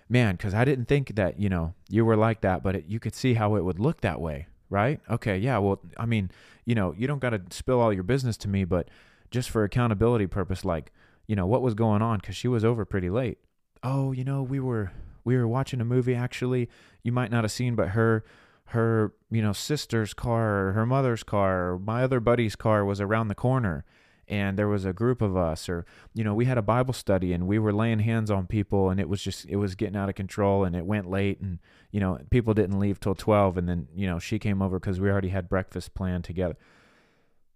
man. 0.09 0.37
Because 0.37 0.55
I 0.55 0.65
didn't 0.65 0.87
think 0.87 1.17
that 1.17 1.39
you 1.41 1.49
know 1.49 1.75
you 1.89 2.05
were 2.05 2.17
like 2.17 2.43
that, 2.43 2.63
but 2.63 2.77
it, 2.77 2.85
you 2.87 3.01
could 3.01 3.15
see 3.15 3.35
how 3.35 3.57
it 3.57 3.65
would 3.65 3.81
look 3.81 4.01
that 4.01 4.21
way, 4.21 4.47
right? 4.71 5.01
Okay, 5.11 5.39
yeah. 5.39 5.59
Well, 5.59 5.81
I 5.97 6.07
mean, 6.07 6.31
you 6.65 6.77
know, 6.77 6.95
you 6.97 7.07
don't 7.09 7.21
got 7.21 7.31
to 7.31 7.43
spill 7.51 7.81
all 7.81 7.93
your 7.93 8.05
business 8.05 8.37
to 8.39 8.49
me, 8.49 8.65
but 8.65 8.89
just 9.31 9.51
for 9.51 9.63
accountability 9.63 10.27
purpose, 10.27 10.65
like, 10.65 10.91
you 11.29 11.37
know, 11.37 11.47
what 11.47 11.63
was 11.63 11.75
going 11.75 12.03
on 12.03 12.19
because 12.19 12.35
she 12.35 12.49
was 12.49 12.65
over 12.65 12.85
pretty 12.85 13.11
late. 13.11 13.39
Oh, 13.85 14.11
you 14.11 14.25
know, 14.25 14.43
we 14.43 14.59
were 14.59 14.91
we 15.25 15.37
were 15.37 15.47
watching 15.47 15.81
a 15.81 15.85
movie 15.85 16.15
actually. 16.15 16.69
You 17.05 17.13
might 17.13 17.31
not 17.31 17.45
have 17.45 17.53
seen, 17.53 17.77
but 17.77 17.91
her 17.91 18.25
her 18.71 19.15
you 19.31 19.41
know 19.41 19.53
sister's 19.53 20.13
car 20.13 20.73
her 20.73 20.85
mother's 20.85 21.23
car 21.23 21.79
my 21.79 22.03
other 22.03 22.21
buddy's 22.21 22.55
car 22.55 22.85
was 22.85 23.01
around 23.01 23.29
the 23.29 23.35
corner 23.35 23.83
and 24.29 24.59
there 24.59 24.69
was 24.69 24.85
a 24.85 24.93
group 24.93 25.23
of 25.23 25.39
us 25.39 25.71
or 25.71 25.87
you 26.13 26.23
know 26.23 26.35
we 26.35 26.45
had 26.45 26.59
a 26.59 26.63
bible 26.63 26.93
study 26.93 27.33
and 27.33 27.47
we 27.47 27.59
were 27.59 27.73
laying 27.73 28.01
hands 28.01 28.31
on 28.31 28.47
people 28.47 28.91
and 28.91 29.01
it 29.01 29.09
was 29.09 29.23
just 29.23 29.47
it 29.47 29.57
was 29.57 29.75
getting 29.75 29.97
out 29.97 30.11
of 30.11 30.15
control 30.15 30.65
and 30.65 30.77
it 30.77 30.85
went 30.85 31.09
late 31.09 31.41
and 31.41 31.61
you 31.93 31.99
know 31.99 32.19
people 32.29 32.53
didn't 32.53 32.79
leave 32.79 33.01
till 33.01 33.15
12 33.15 33.57
and 33.57 33.71
then 33.71 33.89
you 33.97 34.07
know 34.07 34.19
she 34.19 34.39
came 34.39 34.61
over 34.61 34.79
because 34.79 35.01
we 35.01 35.09
already 35.09 35.31
had 35.31 35.49
breakfast 35.49 35.95
planned 35.95 36.25
together 36.25 36.59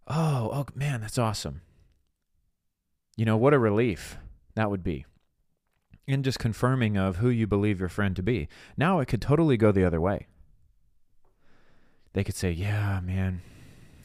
Oh, 0.08 0.50
oh 0.52 0.66
man, 0.74 1.00
that's 1.00 1.18
awesome. 1.18 1.62
You 3.16 3.24
know, 3.24 3.36
what 3.36 3.54
a 3.54 3.58
relief 3.58 4.16
that 4.54 4.70
would 4.70 4.82
be. 4.82 5.04
And 6.08 6.24
just 6.24 6.38
confirming 6.38 6.96
of 6.96 7.16
who 7.16 7.28
you 7.28 7.46
believe 7.46 7.78
your 7.78 7.88
friend 7.88 8.16
to 8.16 8.22
be. 8.22 8.48
Now 8.76 8.98
it 9.00 9.06
could 9.06 9.22
totally 9.22 9.56
go 9.56 9.70
the 9.70 9.84
other 9.84 10.00
way. 10.00 10.26
They 12.12 12.24
could 12.24 12.34
say, 12.34 12.50
"Yeah, 12.50 13.00
man, 13.00 13.42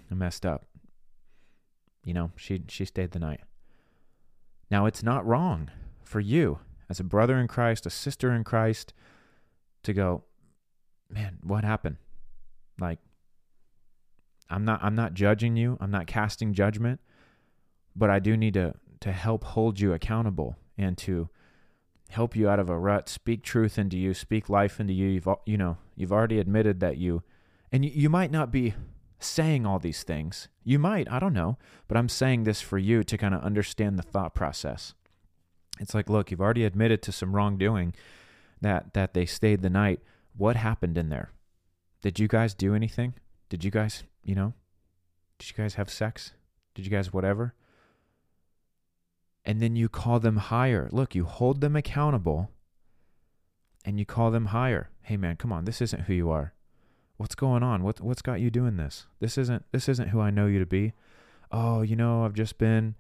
I 0.10 0.14
messed 0.14 0.46
up." 0.46 0.68
You 2.04 2.14
know, 2.14 2.32
she 2.36 2.64
she 2.68 2.86
stayed 2.86 3.12
the 3.12 3.20
night. 3.20 3.42
Now 4.70 4.86
it's 4.86 5.04
not 5.04 5.26
wrong 5.26 5.72
for 6.04 6.20
you 6.20 6.60
as 6.90 7.00
a 7.00 7.04
brother 7.04 7.38
in 7.38 7.48
Christ, 7.48 7.86
a 7.86 7.90
sister 7.90 8.32
in 8.32 8.44
Christ 8.44 8.94
to 9.84 9.94
go, 9.94 10.24
"Man, 11.10 11.40
what 11.42 11.64
happened?" 11.64 11.98
Like 12.80 13.00
I'm 14.50 14.64
not 14.64 14.84
I'm 14.84 14.96
not 14.96 15.14
judging 15.14 15.56
you. 15.58 15.78
I'm 15.82 15.92
not 15.92 16.08
casting 16.08 16.54
judgment, 16.54 17.02
but 17.96 18.10
I 18.10 18.20
do 18.20 18.38
need 18.38 18.54
to 18.54 18.76
to 19.00 19.12
help 19.12 19.44
hold 19.44 19.80
you 19.80 19.94
accountable 19.94 20.56
and 20.78 20.98
to 21.00 21.30
help 22.10 22.36
you 22.36 22.50
out 22.50 22.60
of 22.60 22.70
a 22.70 22.78
rut, 22.78 23.10
speak 23.10 23.44
truth 23.44 23.78
into 23.78 23.98
you, 23.98 24.14
speak 24.14 24.50
life 24.50 24.80
into 24.80 24.94
you. 24.94 25.08
You've 25.08 25.28
you 25.46 25.58
know, 25.58 25.78
you've 25.96 26.14
already 26.14 26.40
admitted 26.40 26.80
that 26.80 26.98
you 26.98 27.24
and 27.72 27.84
you, 27.84 27.92
you 27.94 28.10
might 28.10 28.32
not 28.32 28.52
be 28.52 28.74
saying 29.20 29.66
all 29.66 29.80
these 29.80 30.04
things. 30.04 30.48
You 30.64 30.80
might, 30.80 31.12
I 31.12 31.20
don't 31.20 31.34
know, 31.34 31.58
but 31.88 31.98
I'm 31.98 32.10
saying 32.10 32.44
this 32.44 32.62
for 32.62 32.78
you 32.78 33.04
to 33.04 33.18
kind 33.18 33.34
of 33.34 33.42
understand 33.42 33.98
the 33.98 34.04
thought 34.04 34.36
process. 34.36 34.94
It's 35.80 35.94
like, 35.94 36.10
look, 36.10 36.32
you've 36.32 36.42
already 36.42 36.66
admitted 36.66 37.02
to 37.04 37.12
some 37.12 37.36
wrongdoing 37.36 37.94
that 38.62 38.94
that 38.94 39.14
they 39.14 39.26
stayed 39.26 39.62
the 39.62 39.70
night. 39.70 40.00
What 40.36 40.56
happened 40.56 40.98
in 40.98 41.10
there? 41.10 41.32
Did 42.02 42.20
you 42.20 42.28
guys 42.28 42.54
do 42.54 42.74
anything? 42.74 43.16
Did 43.50 43.64
you 43.64 43.72
guys 43.72 44.04
you 44.24 44.36
know? 44.36 44.54
Did 45.40 45.50
you 45.50 45.56
guys 45.56 45.76
have 45.76 45.90
sex? 45.90 46.34
Did 46.74 46.86
you 46.86 46.92
guys 46.92 47.14
whatever? 47.14 47.54
And 49.48 49.62
then 49.62 49.78
you 49.78 49.88
call 49.88 50.20
them 50.20 50.36
higher. 50.38 50.90
Look, 50.92 51.16
you 51.16 51.24
hold 51.24 51.62
them 51.62 51.76
accountable 51.78 52.52
and 53.86 53.98
you 53.98 54.06
call 54.06 54.30
them 54.30 54.48
higher. 54.48 54.90
Hey 55.02 55.16
man, 55.16 55.38
come 55.38 55.54
on, 55.54 55.64
this 55.64 55.82
isn't 55.82 56.04
who 56.04 56.14
you 56.14 56.30
are. 56.30 56.54
What's 57.16 57.34
going 57.34 57.64
on? 57.64 57.82
What 57.82 58.02
what's 58.02 58.22
got 58.22 58.42
you 58.42 58.52
doing 58.52 58.76
this? 58.76 59.08
This 59.22 59.38
isn't 59.38 59.64
this 59.72 59.88
isn't 59.88 60.10
who 60.10 60.20
I 60.20 60.30
know 60.30 60.48
you 60.48 60.60
to 60.60 60.66
be. 60.66 60.92
Oh, 61.50 61.82
you 61.82 61.96
know, 61.96 62.26
I've 62.26 62.34
just 62.34 62.58
been 62.58 62.96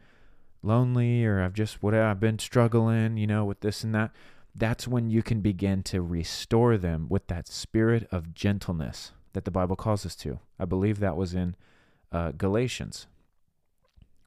lonely 0.63 1.25
or 1.25 1.41
I've 1.41 1.53
just 1.53 1.83
whatever 1.83 2.05
I've 2.05 2.21
been 2.21 2.39
struggling, 2.39 3.17
you 3.17 3.27
know, 3.27 3.43
with 3.43 3.59
this 3.59 3.83
and 3.83 3.93
that. 3.93 4.11
That's 4.55 4.87
when 4.87 5.09
you 5.09 5.21
can 5.21 5.41
begin 5.41 5.83
to 5.83 6.01
restore 6.01 6.77
them 6.77 7.07
with 7.09 7.27
that 7.27 7.49
spirit 7.49 8.07
of 8.09 8.33
gentleness 8.33 9.11
that 9.33 9.43
the 9.43 9.51
Bible 9.51 9.75
calls 9.75 10.05
us 10.05 10.15
to. 10.15 10.39
I 10.57 10.63
believe 10.63 10.99
that 10.99 11.17
was 11.17 11.33
in 11.33 11.55
uh, 12.11 12.31
Galatians. 12.31 13.05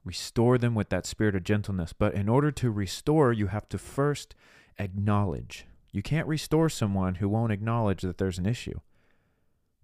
Restore 0.05 0.59
them 0.59 0.75
with 0.75 0.89
that 0.89 1.07
spirit 1.07 1.35
of 1.35 1.45
gentleness. 1.45 1.93
But 1.93 2.15
in 2.15 2.29
order 2.29 2.51
to 2.53 2.71
restore, 2.71 3.33
you 3.33 3.49
have 3.49 3.69
to 3.71 3.79
first 3.79 4.35
acknowledge. 4.79 5.67
You 5.93 6.03
can't 6.03 6.27
restore 6.27 6.69
someone 6.69 7.17
who 7.17 7.29
won't 7.29 7.53
acknowledge 7.53 8.03
that 8.03 8.19
there's 8.19 8.39
an 8.39 8.47
issue. 8.47 8.81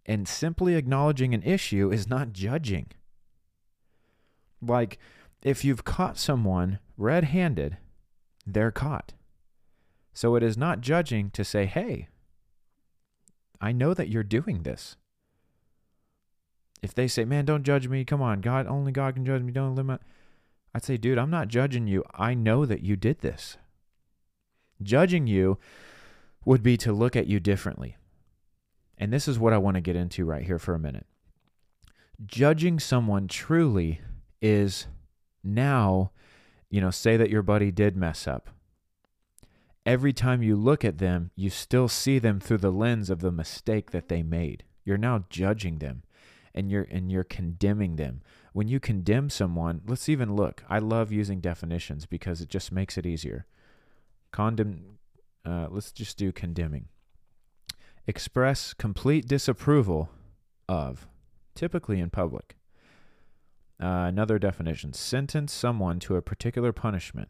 And 0.04 0.28
simply 0.28 0.75
acknowledging 0.75 1.35
an 1.35 1.42
issue 1.42 1.92
is 1.92 2.08
not 2.08 2.32
judging. 2.32 2.87
Like, 4.62 4.99
if 5.42 5.64
you've 5.64 5.85
caught 5.85 6.16
someone 6.16 6.78
red 6.96 7.25
handed, 7.25 7.76
they're 8.46 8.70
caught. 8.70 9.12
So 10.12 10.35
it 10.37 10.42
is 10.42 10.56
not 10.56 10.80
judging 10.80 11.30
to 11.32 11.44
say, 11.44 11.66
hey, 11.66 12.08
I 13.61 13.73
know 13.73 13.92
that 13.92 14.08
you're 14.08 14.23
doing 14.23 14.62
this 14.62 14.96
if 16.86 16.94
they 16.94 17.08
say, 17.08 17.24
"Man, 17.24 17.44
don't 17.44 17.64
judge 17.64 17.88
me. 17.88 18.04
Come 18.04 18.22
on, 18.22 18.40
God, 18.40 18.68
only 18.68 18.92
God 18.92 19.14
can 19.14 19.26
judge 19.26 19.42
me. 19.42 19.52
Don't 19.52 19.74
limit." 19.74 20.00
I'd 20.72 20.84
say, 20.84 20.96
"Dude, 20.96 21.18
I'm 21.18 21.30
not 21.30 21.48
judging 21.48 21.88
you. 21.88 22.04
I 22.14 22.32
know 22.32 22.64
that 22.64 22.82
you 22.82 22.94
did 22.94 23.18
this." 23.18 23.58
Judging 24.80 25.26
you 25.26 25.58
would 26.44 26.62
be 26.62 26.76
to 26.76 26.92
look 26.92 27.16
at 27.16 27.26
you 27.26 27.40
differently. 27.40 27.96
And 28.98 29.12
this 29.12 29.26
is 29.26 29.36
what 29.36 29.52
I 29.52 29.58
want 29.58 29.74
to 29.74 29.80
get 29.80 29.96
into 29.96 30.24
right 30.24 30.44
here 30.44 30.60
for 30.60 30.74
a 30.74 30.78
minute. 30.78 31.06
Judging 32.24 32.78
someone 32.78 33.26
truly 33.26 34.00
is 34.40 34.86
now, 35.42 36.12
you 36.70 36.80
know, 36.80 36.92
say 36.92 37.16
that 37.16 37.30
your 37.30 37.42
buddy 37.42 37.72
did 37.72 37.96
mess 37.96 38.28
up. 38.28 38.48
Every 39.84 40.12
time 40.12 40.42
you 40.42 40.54
look 40.54 40.84
at 40.84 40.98
them, 40.98 41.32
you 41.34 41.50
still 41.50 41.88
see 41.88 42.20
them 42.20 42.38
through 42.38 42.58
the 42.58 42.70
lens 42.70 43.10
of 43.10 43.20
the 43.20 43.32
mistake 43.32 43.90
that 43.90 44.08
they 44.08 44.22
made. 44.22 44.62
You're 44.84 44.98
now 44.98 45.24
judging 45.30 45.78
them 45.78 46.04
and 46.56 46.70
you're 46.70 46.86
and 46.90 47.12
you're 47.12 47.25
condemning 47.25 47.96
them. 47.96 48.22
When 48.52 48.68
you 48.68 48.80
condemn 48.80 49.28
someone, 49.28 49.82
let's 49.86 50.08
even 50.08 50.34
look. 50.34 50.64
I 50.68 50.78
love 50.78 51.12
using 51.12 51.40
definitions 51.40 52.06
because 52.06 52.40
it 52.40 52.48
just 52.48 52.72
makes 52.72 52.96
it 52.96 53.06
easier. 53.06 53.46
Condemn 54.32 54.96
uh, 55.44 55.68
let's 55.70 55.92
just 55.92 56.16
do 56.16 56.32
condemning. 56.32 56.88
Express 58.06 58.75
complete 58.75 59.28
disapproval 59.28 60.10
of, 60.68 61.06
typically 61.54 62.00
in 62.00 62.10
public. 62.10 62.56
Uh, 63.80 64.06
another 64.08 64.38
definition 64.38 64.92
sentence 64.92 65.52
someone 65.52 65.98
to 66.00 66.16
a 66.16 66.22
particular 66.22 66.72
punishment. 66.72 67.28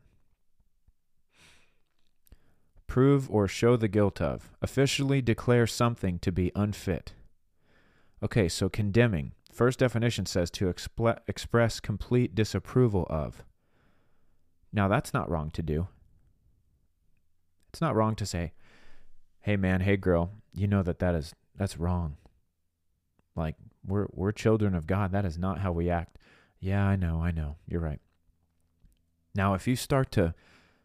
Prove 2.87 3.29
or 3.31 3.49
show 3.49 3.77
the 3.77 3.89
guilt 3.89 4.21
of. 4.21 4.53
Officially 4.63 5.21
declare 5.21 5.67
something 5.67 6.19
to 6.21 6.31
be 6.31 6.53
unfit. 6.55 7.15
Okay, 8.23 8.49
so 8.49 8.69
condemning. 8.69 9.33
First 9.53 9.79
definition 9.79 10.27
says 10.27 10.51
to 10.53 10.69
express 10.69 11.81
complete 11.81 12.35
disapproval 12.35 13.07
of. 13.09 13.43
Now, 14.73 14.89
that's 14.89 15.15
not 15.15 15.31
wrong 15.31 15.51
to 15.53 15.63
do. 15.63 15.89
It's 17.71 17.81
not 17.81 17.95
wrong 17.95 18.15
to 18.17 18.27
say, 18.27 18.53
"Hey 19.41 19.57
man, 19.57 19.83
hey 19.83 19.97
girl, 19.99 20.31
you 20.55 20.67
know 20.67 20.83
that 20.83 20.99
that 21.01 21.15
is 21.15 21.35
that's 21.55 21.79
wrong." 21.79 22.17
Like 23.35 23.57
we're 23.87 24.07
we're 24.13 24.33
children 24.33 24.75
of 24.75 24.87
God. 24.87 25.13
That 25.13 25.27
is 25.27 25.39
not 25.39 25.59
how 25.59 25.73
we 25.73 25.91
act. 25.91 26.19
Yeah, 26.59 26.87
I 26.87 26.97
know, 26.97 27.23
I 27.23 27.33
know. 27.33 27.57
You're 27.67 27.83
right. 27.83 28.01
Now, 29.35 29.53
if 29.53 29.69
you 29.69 29.77
start 29.77 30.11
to 30.13 30.35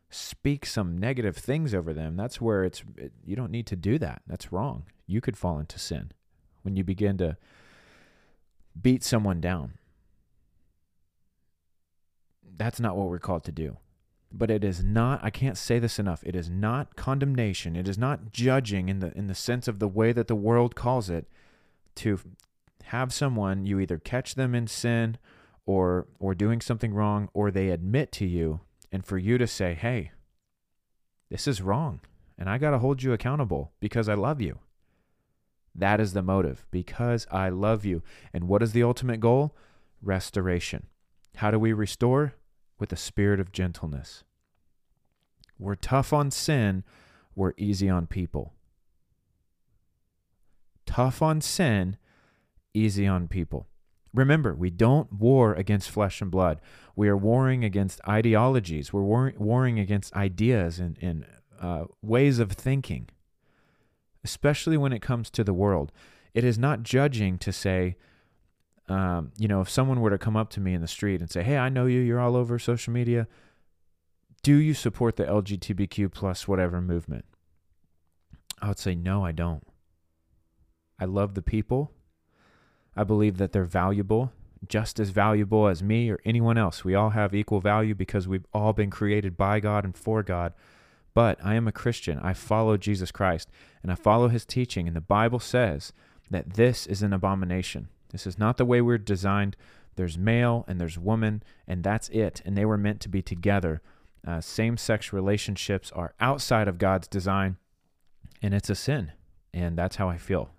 speak 0.10 0.66
some 0.66 0.98
negative 0.98 1.38
things 1.38 1.74
over 1.74 1.94
them, 1.94 2.18
that's 2.18 2.42
where 2.42 2.66
it's 2.66 2.84
it, 2.98 3.14
you 3.26 3.38
don't 3.38 3.52
need 3.52 3.68
to 3.68 3.78
do 3.78 3.98
that. 4.00 4.22
That's 4.28 4.52
wrong. 4.52 4.84
You 5.08 5.22
could 5.22 5.38
fall 5.38 5.60
into 5.60 5.80
sin 5.80 6.12
when 6.64 6.76
you 6.76 6.84
begin 6.84 7.18
to 7.18 7.38
beat 8.80 9.04
someone 9.04 9.42
down. 9.42 9.74
That's 12.58 12.80
not 12.80 12.96
what 12.96 13.08
we're 13.08 13.20
called 13.20 13.44
to 13.46 13.52
do. 13.52 13.78
But 14.32 14.50
it 14.50 14.64
is 14.64 14.84
not 14.84 15.24
I 15.24 15.30
can't 15.30 15.58
say 15.58 15.80
this 15.80 16.00
enough. 16.00 16.24
It 16.26 16.36
is 16.36 16.50
not 16.50 16.96
condemnation. 16.96 17.76
It 17.76 17.88
is 17.88 17.98
not 17.98 18.32
judging 18.32 18.88
in 18.88 19.00
the 19.00 19.12
in 19.18 19.28
the 19.28 19.36
sense 19.36 19.68
of 19.68 19.80
the 19.80 19.88
way 19.88 20.14
that 20.14 20.28
the 20.28 20.36
world 20.36 20.76
calls 20.76 21.10
it 21.10 21.28
to 21.96 22.20
have 22.86 23.14
someone 23.14 23.66
you 23.66 23.80
either 23.80 23.98
catch 23.98 24.36
them 24.36 24.56
in 24.56 24.68
sin 24.68 25.18
or 25.66 26.08
or 26.20 26.34
doing 26.34 26.62
something 26.62 26.94
wrong 26.94 27.30
or 27.34 27.52
they 27.52 27.70
admit 27.70 28.12
to 28.14 28.26
you 28.26 28.62
and 28.92 29.06
for 29.06 29.18
you 29.18 29.38
to 29.38 29.48
say, 29.48 29.74
"Hey, 29.74 30.12
this 31.30 31.48
is 31.48 31.62
wrong 31.62 32.00
and 32.38 32.50
I 32.50 32.58
got 32.58 32.72
to 32.72 32.80
hold 32.80 33.04
you 33.04 33.12
accountable 33.12 33.74
because 33.82 34.08
I 34.08 34.14
love 34.14 34.40
you." 34.40 34.60
That 35.74 36.00
is 36.00 36.14
the 36.14 36.22
motive 36.22 36.66
because 36.72 37.28
I 37.32 37.50
love 37.50 37.86
you. 37.86 38.04
And 38.34 38.48
what 38.48 38.62
is 38.62 38.74
the 38.74 38.84
ultimate 38.84 39.20
goal? 39.20 39.56
Restoration. 40.02 40.88
How 41.38 41.52
do 41.52 41.60
we 41.60 41.74
restore? 41.74 42.34
With 42.80 42.92
a 42.92 42.98
spirit 42.98 43.40
of 43.40 43.52
gentleness. 43.52 44.24
We're 45.60 45.76
tough 45.76 46.12
on 46.12 46.32
sin, 46.32 46.84
we're 47.36 47.54
easy 47.56 47.88
on 47.88 48.08
people. 48.08 48.54
Tough 50.88 51.22
on 51.22 51.40
sin, 51.42 51.98
easy 52.74 53.06
on 53.06 53.28
people. 53.28 53.68
Remember, 54.14 54.56
we 54.56 54.72
don't 54.72 55.14
war 55.14 55.54
against 55.54 55.92
flesh 55.92 56.20
and 56.22 56.32
blood. 56.32 56.60
We 56.96 57.08
are 57.08 57.16
warring 57.16 57.64
against 57.64 58.02
ideologies. 58.08 58.92
We're 58.92 59.04
war- 59.04 59.34
warring 59.38 59.80
against 59.80 60.14
ideas 60.16 60.80
and, 60.80 60.98
and 61.00 61.26
uh, 61.62 61.86
ways 62.02 62.40
of 62.40 62.52
thinking 62.52 63.08
especially 64.24 64.78
when 64.78 64.94
it 64.94 65.02
comes 65.02 65.30
to 65.32 65.44
the 65.44 65.54
world. 65.54 65.92
It 66.34 66.44
is 66.44 66.58
not 66.58 66.84
judging 66.84 67.38
to 67.40 67.52
say, 67.52 67.96
um, 68.88 69.32
you 69.38 69.48
know, 69.48 69.62
if 69.62 69.70
someone 69.70 70.02
were 70.02 70.10
to 70.10 70.18
come 70.18 70.36
up 70.36 70.50
to 70.52 70.60
me 70.60 70.74
in 70.74 70.82
the 70.82 70.88
street 70.88 71.22
and 71.22 71.30
say, 71.30 71.44
"Hey, 71.44 71.58
I 71.58 71.70
know 71.70 71.86
you. 71.86 72.00
You're 72.00 72.20
all 72.20 72.36
over 72.36 72.60
social 72.60 72.92
media. 72.92 73.28
Do 74.44 74.56
you 74.56 74.74
support 74.74 75.16
the 75.16 75.26
LGBTQ 75.26 76.10
plus 76.10 76.48
whatever 76.48 76.82
movement?" 76.82 77.26
I 78.62 78.68
would 78.68 78.80
say, 78.80 78.96
"No, 78.96 79.24
I 79.24 79.32
don't. 79.32 79.66
I 81.00 81.06
love 81.06 81.36
the 81.36 81.42
people. 81.42 81.94
I 82.96 83.04
believe 83.04 83.38
that 83.38 83.54
they're 83.54 83.66
valuable, 83.66 84.34
just 84.68 85.00
as 85.00 85.10
valuable 85.10 85.68
as 85.68 85.82
me 85.82 86.10
or 86.10 86.20
anyone 86.26 86.58
else. 86.58 86.84
We 86.84 86.94
all 86.94 87.12
have 87.12 87.34
equal 87.34 87.62
value 87.62 87.96
because 87.96 88.28
we've 88.28 88.46
all 88.54 88.74
been 88.74 88.90
created 88.90 89.38
by 89.38 89.60
God 89.60 89.86
and 89.86 89.96
for 89.96 90.22
God." 90.22 90.54
But 91.14 91.40
I 91.44 91.56
am 91.56 91.68
a 91.68 91.72
Christian. 91.72 92.20
I 92.20 92.34
follow 92.34 92.78
Jesus 92.78 93.12
Christ 93.12 93.50
and 93.84 93.92
I 93.92 93.96
follow 93.96 94.30
his 94.30 94.46
teaching. 94.46 94.88
And 94.88 94.96
the 94.96 95.02
Bible 95.02 95.40
says 95.40 95.94
that 96.30 96.54
this 96.54 96.88
is 96.88 97.04
an 97.04 97.14
abomination. 97.14 97.90
This 98.12 98.26
is 98.28 98.38
not 98.38 98.58
the 98.58 98.66
way 98.66 98.82
we're 98.82 98.98
designed. 98.98 99.56
There's 99.96 100.18
male 100.18 100.64
and 100.68 100.80
there's 100.80 100.98
woman, 100.98 101.44
and 101.68 101.84
that's 101.84 102.10
it. 102.10 102.42
And 102.46 102.58
they 102.58 102.66
were 102.66 102.78
meant 102.78 103.02
to 103.02 103.10
be 103.10 103.22
together. 103.22 103.82
Uh, 104.26 104.40
Same 104.40 104.78
sex 104.78 105.12
relationships 105.12 105.92
are 105.94 106.14
outside 106.20 106.68
of 106.68 106.78
God's 106.78 107.08
design, 107.08 107.58
and 108.42 108.54
it's 108.54 108.70
a 108.70 108.76
sin. 108.76 109.12
And 109.54 109.78
that's 109.78 109.98
how 109.98 110.08
I 110.08 110.18
feel. 110.18 110.50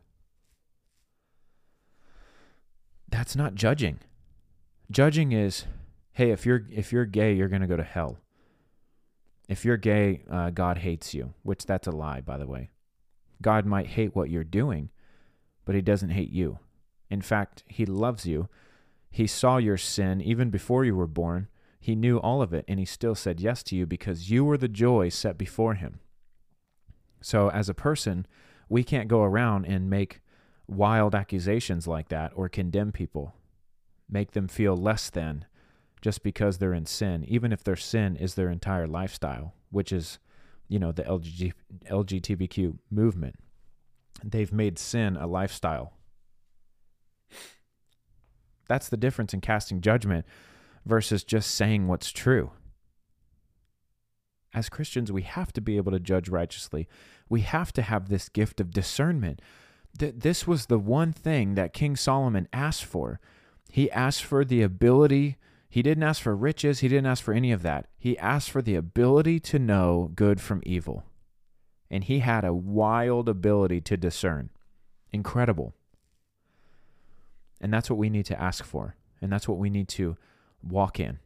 That's 3.08 3.36
not 3.36 3.54
judging. 3.54 4.00
Judging 4.90 5.32
is, 5.32 5.64
hey, 6.12 6.30
if 6.30 6.44
you're 6.44 6.66
if 6.70 6.92
you're 6.92 7.06
gay, 7.06 7.32
you're 7.32 7.48
gonna 7.48 7.66
go 7.66 7.76
to 7.76 7.82
hell. 7.82 8.18
If 9.52 9.66
you're 9.66 9.76
gay, 9.76 10.22
uh, 10.30 10.48
God 10.48 10.78
hates 10.78 11.12
you, 11.12 11.34
which 11.42 11.66
that's 11.66 11.86
a 11.86 11.90
lie, 11.90 12.22
by 12.22 12.38
the 12.38 12.46
way. 12.46 12.70
God 13.42 13.66
might 13.66 13.88
hate 13.88 14.16
what 14.16 14.30
you're 14.30 14.44
doing, 14.44 14.88
but 15.66 15.74
he 15.74 15.82
doesn't 15.82 16.08
hate 16.08 16.32
you. 16.32 16.58
In 17.10 17.20
fact, 17.20 17.62
he 17.66 17.84
loves 17.84 18.24
you. 18.24 18.48
He 19.10 19.26
saw 19.26 19.58
your 19.58 19.76
sin 19.76 20.22
even 20.22 20.48
before 20.48 20.86
you 20.86 20.96
were 20.96 21.06
born. 21.06 21.48
He 21.78 21.94
knew 21.94 22.16
all 22.16 22.40
of 22.40 22.54
it, 22.54 22.64
and 22.66 22.78
he 22.78 22.86
still 22.86 23.14
said 23.14 23.40
yes 23.40 23.62
to 23.64 23.76
you 23.76 23.84
because 23.84 24.30
you 24.30 24.42
were 24.42 24.56
the 24.56 24.68
joy 24.68 25.10
set 25.10 25.36
before 25.36 25.74
him. 25.74 26.00
So, 27.20 27.50
as 27.50 27.68
a 27.68 27.74
person, 27.74 28.26
we 28.70 28.82
can't 28.82 29.06
go 29.06 29.22
around 29.22 29.66
and 29.66 29.90
make 29.90 30.22
wild 30.66 31.14
accusations 31.14 31.86
like 31.86 32.08
that 32.08 32.32
or 32.34 32.48
condemn 32.48 32.90
people, 32.90 33.34
make 34.08 34.30
them 34.30 34.48
feel 34.48 34.78
less 34.78 35.10
than 35.10 35.44
just 36.02 36.22
because 36.24 36.58
they're 36.58 36.74
in 36.74 36.84
sin, 36.84 37.24
even 37.26 37.52
if 37.52 37.62
their 37.62 37.76
sin 37.76 38.16
is 38.16 38.34
their 38.34 38.50
entire 38.50 38.86
lifestyle, 38.86 39.54
which 39.70 39.92
is, 39.92 40.18
you 40.68 40.78
know, 40.78 40.92
the 40.92 41.04
LG, 41.04 41.52
LGBTQ 41.88 42.76
movement. 42.90 43.36
They've 44.22 44.52
made 44.52 44.78
sin 44.78 45.16
a 45.16 45.26
lifestyle. 45.26 45.94
That's 48.68 48.88
the 48.88 48.96
difference 48.96 49.32
in 49.32 49.40
casting 49.40 49.80
judgment 49.80 50.26
versus 50.84 51.24
just 51.24 51.52
saying 51.52 51.86
what's 51.86 52.10
true. 52.10 52.50
As 54.54 54.68
Christians, 54.68 55.10
we 55.10 55.22
have 55.22 55.52
to 55.52 55.60
be 55.60 55.76
able 55.76 55.92
to 55.92 56.00
judge 56.00 56.28
righteously. 56.28 56.88
We 57.28 57.40
have 57.42 57.72
to 57.74 57.82
have 57.82 58.08
this 58.08 58.28
gift 58.28 58.60
of 58.60 58.70
discernment. 58.70 59.40
Th- 59.98 60.14
this 60.16 60.46
was 60.46 60.66
the 60.66 60.78
one 60.78 61.12
thing 61.12 61.54
that 61.54 61.72
King 61.72 61.96
Solomon 61.96 62.48
asked 62.52 62.84
for. 62.84 63.20
He 63.70 63.90
asked 63.90 64.24
for 64.24 64.44
the 64.44 64.62
ability 64.62 65.38
he 65.72 65.80
didn't 65.80 66.02
ask 66.02 66.20
for 66.20 66.36
riches, 66.36 66.80
he 66.80 66.88
didn't 66.88 67.06
ask 67.06 67.24
for 67.24 67.32
any 67.32 67.50
of 67.50 67.62
that. 67.62 67.86
He 67.96 68.18
asked 68.18 68.50
for 68.50 68.60
the 68.60 68.74
ability 68.74 69.40
to 69.40 69.58
know 69.58 70.10
good 70.14 70.38
from 70.38 70.60
evil. 70.66 71.04
And 71.90 72.04
he 72.04 72.18
had 72.18 72.44
a 72.44 72.52
wild 72.52 73.26
ability 73.26 73.80
to 73.80 73.96
discern. 73.96 74.50
Incredible. 75.12 75.72
And 77.58 77.72
that's 77.72 77.88
what 77.88 77.96
we 77.96 78.10
need 78.10 78.26
to 78.26 78.38
ask 78.38 78.66
for. 78.66 78.96
And 79.22 79.32
that's 79.32 79.48
what 79.48 79.56
we 79.56 79.70
need 79.70 79.88
to 79.88 80.18
walk 80.62 81.00
in. 81.00 81.20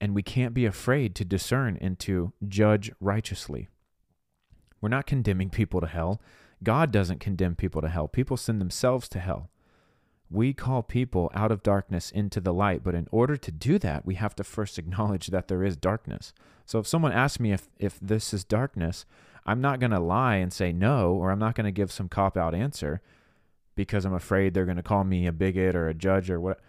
And 0.00 0.14
we 0.14 0.22
can't 0.22 0.54
be 0.54 0.64
afraid 0.64 1.16
to 1.16 1.24
discern 1.24 1.78
and 1.80 1.98
to 1.98 2.32
judge 2.46 2.92
righteously. 3.00 3.66
We're 4.80 4.88
not 4.88 5.06
condemning 5.06 5.50
people 5.60 5.80
to 5.80 5.88
hell. 5.88 6.22
God 6.62 6.92
doesn't 6.92 7.18
condemn 7.18 7.56
people 7.56 7.82
to 7.82 7.88
hell. 7.88 8.06
People 8.06 8.36
send 8.36 8.60
themselves 8.60 9.08
to 9.08 9.18
hell 9.18 9.49
we 10.30 10.52
call 10.52 10.82
people 10.82 11.30
out 11.34 11.50
of 11.50 11.62
darkness 11.62 12.10
into 12.10 12.40
the 12.40 12.54
light. 12.54 12.84
But 12.84 12.94
in 12.94 13.08
order 13.10 13.36
to 13.36 13.50
do 13.50 13.78
that, 13.80 14.06
we 14.06 14.14
have 14.14 14.36
to 14.36 14.44
first 14.44 14.78
acknowledge 14.78 15.28
that 15.28 15.48
there 15.48 15.64
is 15.64 15.76
darkness. 15.76 16.32
So 16.64 16.78
if 16.78 16.86
someone 16.86 17.12
asks 17.12 17.40
me 17.40 17.52
if, 17.52 17.68
if 17.78 17.98
this 18.00 18.32
is 18.32 18.44
darkness, 18.44 19.04
I'm 19.44 19.60
not 19.60 19.80
going 19.80 19.90
to 19.90 19.98
lie 20.00 20.36
and 20.36 20.52
say 20.52 20.72
no, 20.72 21.12
or 21.12 21.30
I'm 21.30 21.38
not 21.38 21.56
going 21.56 21.64
to 21.64 21.72
give 21.72 21.90
some 21.90 22.08
cop 22.08 22.36
out 22.36 22.54
answer 22.54 23.00
because 23.74 24.04
I'm 24.04 24.14
afraid 24.14 24.54
they're 24.54 24.64
going 24.64 24.76
to 24.76 24.82
call 24.82 25.02
me 25.02 25.26
a 25.26 25.32
bigot 25.32 25.74
or 25.74 25.88
a 25.88 25.94
judge 25.94 26.30
or 26.30 26.40
what. 26.40 26.60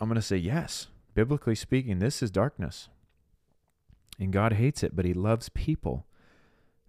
I'm 0.00 0.08
going 0.08 0.16
to 0.16 0.22
say 0.22 0.36
yes. 0.36 0.88
Biblically 1.14 1.54
speaking, 1.54 1.98
this 1.98 2.22
is 2.22 2.30
darkness. 2.30 2.88
And 4.18 4.32
God 4.32 4.54
hates 4.54 4.82
it, 4.82 4.96
but 4.96 5.04
He 5.04 5.14
loves 5.14 5.48
people. 5.50 6.06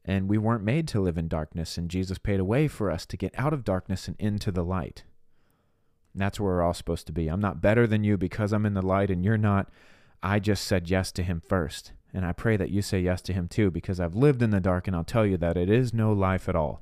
And 0.03 0.29
we 0.29 0.37
weren't 0.37 0.63
made 0.63 0.87
to 0.89 1.01
live 1.01 1.17
in 1.17 1.27
darkness, 1.27 1.77
and 1.77 1.89
Jesus 1.89 2.17
paid 2.17 2.39
a 2.39 2.45
way 2.45 2.67
for 2.67 2.89
us 2.89 3.05
to 3.07 3.17
get 3.17 3.37
out 3.37 3.53
of 3.53 3.65
darkness 3.65 4.07
and 4.07 4.15
into 4.19 4.51
the 4.51 4.63
light. 4.63 5.03
And 6.17 6.23
that's 6.23 6.39
where 6.39 6.55
we're 6.55 6.63
all 6.63 6.73
supposed 6.73 7.05
to 7.05 7.13
be. 7.13 7.27
I'm 7.27 7.39
not 7.39 7.61
better 7.61 7.85
than 7.85 8.03
you 8.03 8.17
because 8.17 8.51
I'm 8.51 8.65
in 8.65 8.73
the 8.73 8.81
light 8.81 9.11
and 9.11 9.23
you're 9.23 9.37
not. 9.37 9.69
I 10.23 10.39
just 10.39 10.65
said 10.65 10.89
yes 10.89 11.11
to 11.11 11.21
him 11.21 11.43
first. 11.47 11.91
And 12.11 12.25
I 12.25 12.31
pray 12.31 12.57
that 12.57 12.71
you 12.71 12.81
say 12.81 12.99
yes 12.99 13.21
to 13.21 13.33
him 13.33 13.47
too 13.47 13.69
because 13.69 13.99
I've 13.99 14.15
lived 14.15 14.41
in 14.41 14.49
the 14.49 14.59
dark 14.59 14.87
and 14.87 14.95
I'll 14.95 15.03
tell 15.03 15.27
you 15.27 15.37
that 15.37 15.57
it 15.57 15.69
is 15.69 15.93
no 15.93 16.11
life 16.11 16.49
at 16.49 16.55
all. 16.55 16.81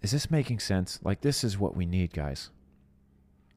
Is 0.00 0.12
this 0.12 0.30
making 0.30 0.60
sense? 0.60 0.98
Like, 1.02 1.20
this 1.20 1.44
is 1.44 1.58
what 1.58 1.76
we 1.76 1.84
need, 1.84 2.14
guys. 2.14 2.48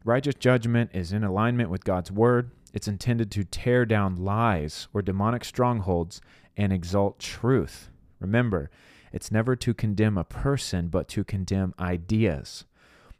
Righteous 0.04 0.36
judgment 0.36 0.92
is 0.94 1.14
in 1.14 1.24
alignment 1.24 1.70
with 1.70 1.86
God's 1.86 2.12
word. 2.12 2.52
It's 2.74 2.90
intended 2.90 3.32
to 3.32 3.46
tear 3.46 3.86
down 3.86 4.18
lies 4.18 4.90
or 4.94 5.02
demonic 5.02 5.46
strongholds 5.46 6.20
and 6.58 6.74
exalt 6.74 7.20
truth. 7.20 7.90
Remember, 8.20 8.70
it's 9.16 9.32
never 9.32 9.56
to 9.56 9.74
condemn 9.74 10.18
a 10.18 10.26
person, 10.26 10.90
but 10.90 11.08
to 11.08 11.24
condemn 11.24 11.74
ideas. 11.80 12.66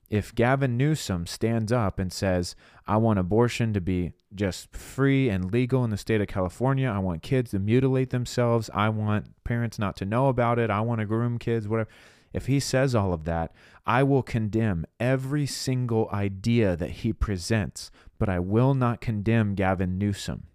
If 0.10 0.36
Gavin 0.36 0.76
Newsom 0.76 1.26
stands 1.26 1.72
up 1.72 2.00
and 2.00 2.12
says, 2.12 2.54
I 2.86 2.98
want 2.98 3.18
abortion 3.18 3.72
to 3.74 3.80
be 3.80 4.12
just 4.36 4.76
free 4.76 5.30
and 5.30 5.54
legal 5.54 5.86
in 5.86 5.92
the 5.92 5.98
state 5.98 6.20
of 6.20 6.28
California, 6.28 6.90
I 6.90 7.00
want 7.00 7.24
kids 7.24 7.52
to 7.52 7.60
mutilate 7.60 8.10
themselves, 8.10 8.70
I 8.74 8.90
want 8.90 9.42
parents 9.46 9.80
not 9.80 9.96
to 9.96 10.06
know 10.06 10.28
about 10.28 10.60
it, 10.60 10.70
I 10.70 10.82
want 10.82 11.00
to 11.00 11.06
groom 11.06 11.40
kids, 11.40 11.66
whatever. 11.66 11.90
If 12.34 12.48
he 12.48 12.60
says 12.60 12.94
all 12.94 13.14
of 13.14 13.24
that, 13.24 13.54
I 13.86 14.04
will 14.04 14.22
condemn 14.22 14.86
every 15.00 15.46
single 15.46 16.10
idea 16.12 16.76
that 16.76 16.90
he 16.92 17.14
presents, 17.14 17.90
but 18.20 18.28
I 18.28 18.40
will 18.40 18.74
not 18.74 19.00
condemn 19.00 19.56
Gavin 19.56 19.98
Newsom. 19.98 20.48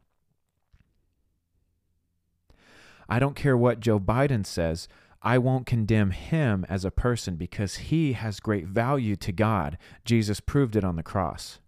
I 3.08 3.18
don't 3.18 3.34
care 3.34 3.56
what 3.56 3.80
Joe 3.80 3.98
Biden 3.98 4.44
says. 4.44 4.86
I 5.22 5.38
won't 5.38 5.66
condemn 5.66 6.12
him 6.12 6.64
as 6.68 6.84
a 6.84 6.90
person 6.90 7.36
because 7.36 7.76
he 7.76 8.14
has 8.14 8.40
great 8.40 8.66
value 8.66 9.16
to 9.16 9.32
God. 9.32 9.76
Jesus 10.04 10.40
proved 10.40 10.76
it 10.76 10.84
on 10.84 10.96
the 10.96 11.02
cross. 11.02 11.58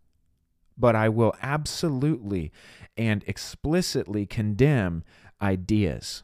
But 0.79 0.97
I 0.97 1.11
will 1.11 1.35
absolutely 1.43 2.51
and 2.97 3.23
explicitly 3.27 4.25
condemn 4.25 5.05
ideas, 5.41 6.23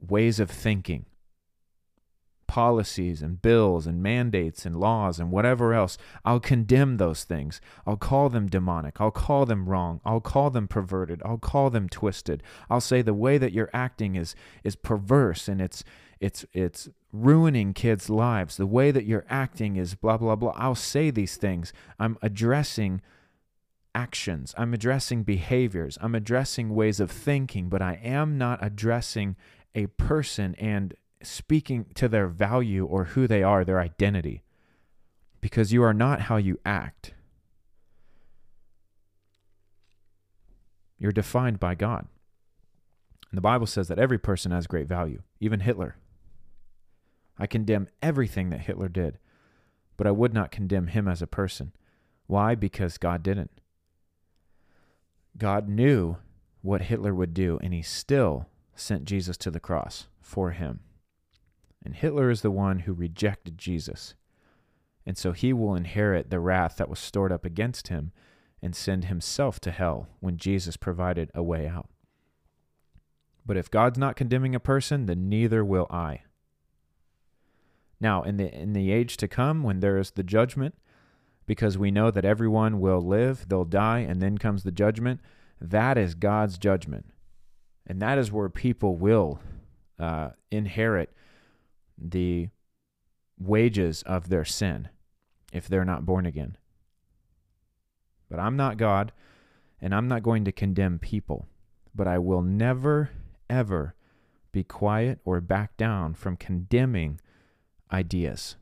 ways 0.00 0.38
of 0.38 0.50
thinking, 0.50 1.06
policies 2.46 3.22
and 3.22 3.42
bills 3.42 3.86
and 3.88 4.00
mandates 4.00 4.64
and 4.64 4.76
laws 4.76 5.18
and 5.18 5.32
whatever 5.32 5.74
else. 5.74 5.98
I'll 6.24 6.38
condemn 6.38 6.96
those 6.96 7.24
things. 7.24 7.60
I'll 7.84 7.96
call 7.96 8.28
them 8.28 8.46
demonic. 8.46 9.00
I'll 9.00 9.10
call 9.10 9.46
them 9.46 9.68
wrong. 9.68 10.00
I'll 10.04 10.20
call 10.20 10.50
them 10.50 10.68
perverted. 10.68 11.20
I'll 11.24 11.38
call 11.38 11.70
them 11.70 11.88
twisted. 11.88 12.42
I'll 12.70 12.80
say 12.80 13.02
the 13.02 13.14
way 13.14 13.36
that 13.36 13.52
you're 13.52 13.70
acting 13.74 14.14
is 14.14 14.36
is 14.62 14.76
perverse 14.76 15.48
and 15.48 15.60
it's 15.60 15.82
it's 16.20 16.44
it's 16.52 16.88
ruining 17.12 17.72
kids' 17.74 18.08
lives. 18.08 18.56
The 18.56 18.66
way 18.66 18.90
that 18.90 19.04
you're 19.04 19.26
acting 19.28 19.76
is 19.76 19.94
blah 19.94 20.16
blah 20.16 20.36
blah. 20.36 20.54
I'll 20.56 20.74
say 20.74 21.10
these 21.10 21.36
things. 21.36 21.72
I'm 21.98 22.18
addressing 22.22 23.02
actions. 23.94 24.54
I'm 24.58 24.74
addressing 24.74 25.22
behaviors. 25.22 25.98
I'm 26.00 26.14
addressing 26.14 26.74
ways 26.74 27.00
of 27.00 27.10
thinking, 27.10 27.68
but 27.68 27.82
I 27.82 27.98
am 28.02 28.38
not 28.38 28.58
addressing 28.62 29.36
a 29.74 29.86
person 29.86 30.54
and 30.56 30.94
speaking 31.22 31.86
to 31.94 32.08
their 32.08 32.28
value 32.28 32.84
or 32.84 33.04
who 33.04 33.26
they 33.26 33.42
are, 33.42 33.64
their 33.64 33.80
identity. 33.80 34.42
Because 35.40 35.72
you 35.72 35.82
are 35.82 35.94
not 35.94 36.22
how 36.22 36.36
you 36.36 36.58
act. 36.64 37.14
You're 40.98 41.12
defined 41.12 41.60
by 41.60 41.74
God. 41.74 42.06
And 43.30 43.36
the 43.36 43.42
Bible 43.42 43.66
says 43.66 43.88
that 43.88 43.98
every 43.98 44.18
person 44.18 44.50
has 44.52 44.66
great 44.66 44.88
value, 44.88 45.22
even 45.40 45.60
Hitler. 45.60 45.96
I 47.38 47.46
condemn 47.46 47.88
everything 48.02 48.50
that 48.50 48.62
Hitler 48.62 48.88
did, 48.88 49.18
but 49.96 50.06
I 50.06 50.10
would 50.10 50.32
not 50.32 50.50
condemn 50.50 50.88
him 50.88 51.08
as 51.08 51.22
a 51.22 51.26
person. 51.26 51.72
Why? 52.26 52.54
Because 52.54 52.98
God 52.98 53.22
didn't. 53.22 53.50
God 55.36 55.68
knew 55.68 56.16
what 56.62 56.82
Hitler 56.82 57.14
would 57.14 57.34
do, 57.34 57.58
and 57.62 57.72
he 57.72 57.82
still 57.82 58.46
sent 58.74 59.04
Jesus 59.04 59.36
to 59.38 59.50
the 59.50 59.60
cross 59.60 60.06
for 60.20 60.50
him. 60.50 60.80
And 61.84 61.94
Hitler 61.94 62.30
is 62.30 62.42
the 62.42 62.50
one 62.50 62.80
who 62.80 62.92
rejected 62.92 63.58
Jesus. 63.58 64.14
And 65.04 65.16
so 65.16 65.32
he 65.32 65.52
will 65.52 65.76
inherit 65.76 66.30
the 66.30 66.40
wrath 66.40 66.76
that 66.78 66.88
was 66.88 66.98
stored 66.98 67.30
up 67.30 67.44
against 67.44 67.88
him 67.88 68.10
and 68.60 68.74
send 68.74 69.04
himself 69.04 69.60
to 69.60 69.70
hell 69.70 70.08
when 70.18 70.36
Jesus 70.36 70.76
provided 70.76 71.30
a 71.34 71.42
way 71.42 71.68
out. 71.68 71.88
But 73.46 73.56
if 73.56 73.70
God's 73.70 73.98
not 73.98 74.16
condemning 74.16 74.56
a 74.56 74.60
person, 74.60 75.06
then 75.06 75.28
neither 75.28 75.64
will 75.64 75.86
I. 75.88 76.22
Now, 78.00 78.22
in 78.22 78.36
the 78.36 78.52
in 78.52 78.72
the 78.72 78.90
age 78.90 79.16
to 79.18 79.28
come 79.28 79.62
when 79.62 79.80
there 79.80 79.98
is 79.98 80.10
the 80.10 80.22
judgment, 80.22 80.74
because 81.46 81.78
we 81.78 81.90
know 81.90 82.10
that 82.10 82.24
everyone 82.24 82.80
will 82.80 83.00
live, 83.00 83.48
they'll 83.48 83.64
die, 83.64 84.00
and 84.00 84.20
then 84.20 84.36
comes 84.36 84.62
the 84.62 84.72
judgment, 84.72 85.20
that 85.60 85.96
is 85.96 86.14
God's 86.14 86.58
judgment. 86.58 87.06
And 87.86 88.02
that 88.02 88.18
is 88.18 88.32
where 88.32 88.48
people 88.48 88.96
will 88.96 89.40
uh, 89.98 90.30
inherit 90.50 91.12
the 91.96 92.48
wages 93.38 94.02
of 94.02 94.28
their 94.28 94.44
sin 94.44 94.88
if 95.52 95.68
they're 95.68 95.84
not 95.84 96.04
born 96.04 96.26
again. 96.26 96.56
But 98.28 98.40
I'm 98.40 98.56
not 98.56 98.76
God, 98.76 99.12
and 99.80 99.94
I'm 99.94 100.08
not 100.08 100.22
going 100.22 100.44
to 100.44 100.52
condemn 100.52 100.98
people. 100.98 101.46
But 101.94 102.08
I 102.08 102.18
will 102.18 102.42
never, 102.42 103.10
ever 103.48 103.94
be 104.52 104.64
quiet 104.64 105.20
or 105.24 105.40
back 105.40 105.76
down 105.76 106.14
from 106.14 106.36
condemning 106.36 107.20
ideas, 107.92 108.56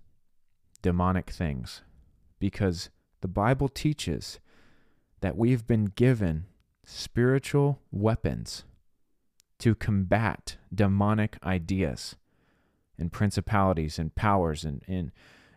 demonic 0.83 1.31
things, 1.31 1.83
because 2.39 2.91
the 3.21 3.29
Bible 3.29 3.69
teaches 3.69 4.41
that 5.21 5.37
we've 5.37 5.67
been 5.67 5.87
given 5.87 6.45
spiritual 6.85 7.81
weapons 7.91 8.65
to 9.59 9.75
combat 9.75 10.59
demonic 10.75 11.39
ideas 11.43 12.17
and 12.99 13.13
principalities 13.13 13.99
and 13.99 14.15
powers 14.15 14.65
and, 14.65 14.83
and, 14.87 15.11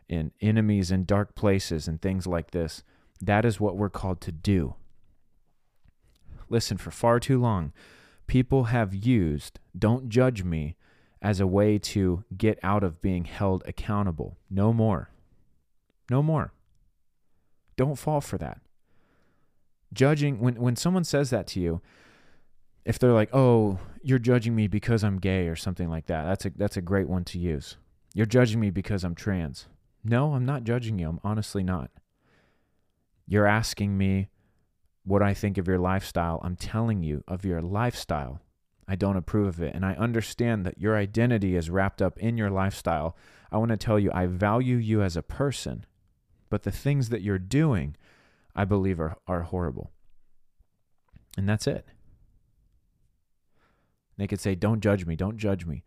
and 0.09 0.31
enemies 0.39 0.91
in 0.91 1.03
dark 1.03 1.35
places 1.35 1.87
and 1.87 2.01
things 2.01 2.25
like 2.25 2.51
this. 2.51 2.83
That 3.19 3.45
is 3.45 3.59
what 3.59 3.75
we're 3.75 3.89
called 3.89 4.21
to 4.21 4.31
do. 4.31 4.75
Listen, 6.49 6.77
for 6.77 6.91
far 6.91 7.19
too 7.19 7.39
long, 7.39 7.73
people 8.27 8.65
have 8.65 8.93
used 8.93 9.59
don't 9.77 10.09
judge 10.09 10.43
me 10.43 10.77
as 11.21 11.39
a 11.39 11.47
way 11.47 11.77
to 11.79 12.23
get 12.37 12.59
out 12.63 12.83
of 12.83 13.01
being 13.01 13.25
held 13.25 13.63
accountable. 13.65 14.37
No 14.49 14.71
more. 14.71 15.09
No 16.09 16.21
more. 16.21 16.53
Don't 17.75 17.97
fall 17.97 18.21
for 18.21 18.37
that. 18.37 18.59
Judging, 19.93 20.39
when, 20.39 20.55
when 20.55 20.75
someone 20.75 21.03
says 21.03 21.29
that 21.29 21.47
to 21.47 21.59
you, 21.59 21.81
if 22.85 22.97
they're 22.97 23.13
like, 23.13 23.29
"Oh, 23.33 23.79
you're 24.01 24.19
judging 24.19 24.55
me 24.55 24.67
because 24.67 25.03
I'm 25.03 25.19
gay" 25.19 25.47
or 25.47 25.55
something 25.55 25.89
like 25.89 26.05
that, 26.07 26.23
that's 26.23 26.45
a 26.45 26.49
that's 26.55 26.77
a 26.77 26.81
great 26.81 27.09
one 27.09 27.25
to 27.25 27.39
use. 27.39 27.77
You're 28.13 28.25
judging 28.25 28.59
me 28.59 28.69
because 28.69 29.03
I'm 29.03 29.13
trans. 29.13 29.67
No, 30.03 30.33
I'm 30.33 30.45
not 30.45 30.63
judging 30.63 30.97
you. 30.97 31.09
I'm 31.09 31.19
honestly 31.23 31.63
not. 31.63 31.91
You're 33.27 33.45
asking 33.45 33.97
me 33.97 34.29
what 35.03 35.21
I 35.21 35.33
think 35.33 35.57
of 35.57 35.67
your 35.67 35.77
lifestyle. 35.77 36.39
I'm 36.43 36.55
telling 36.55 37.03
you 37.03 37.23
of 37.27 37.43
your 37.43 37.61
lifestyle. 37.61 38.41
I 38.87 38.95
don't 38.95 39.17
approve 39.17 39.47
of 39.47 39.61
it. 39.61 39.75
And 39.75 39.85
I 39.85 39.93
understand 39.93 40.65
that 40.65 40.79
your 40.79 40.95
identity 40.95 41.55
is 41.55 41.69
wrapped 41.69 42.01
up 42.01 42.17
in 42.19 42.37
your 42.37 42.49
lifestyle. 42.49 43.17
I 43.51 43.57
want 43.57 43.71
to 43.71 43.77
tell 43.77 43.99
you, 43.99 44.11
I 44.13 44.27
value 44.27 44.77
you 44.77 45.01
as 45.01 45.17
a 45.17 45.21
person, 45.21 45.85
but 46.49 46.63
the 46.63 46.71
things 46.71 47.09
that 47.09 47.21
you're 47.21 47.39
doing, 47.39 47.95
I 48.55 48.65
believe, 48.65 48.99
are, 48.99 49.17
are 49.27 49.43
horrible. 49.43 49.91
And 51.37 51.47
that's 51.47 51.67
it. 51.67 51.85
They 54.17 54.27
could 54.27 54.39
say, 54.39 54.55
Don't 54.55 54.81
judge 54.81 55.05
me, 55.05 55.15
don't 55.15 55.37
judge 55.37 55.65
me. 55.65 55.83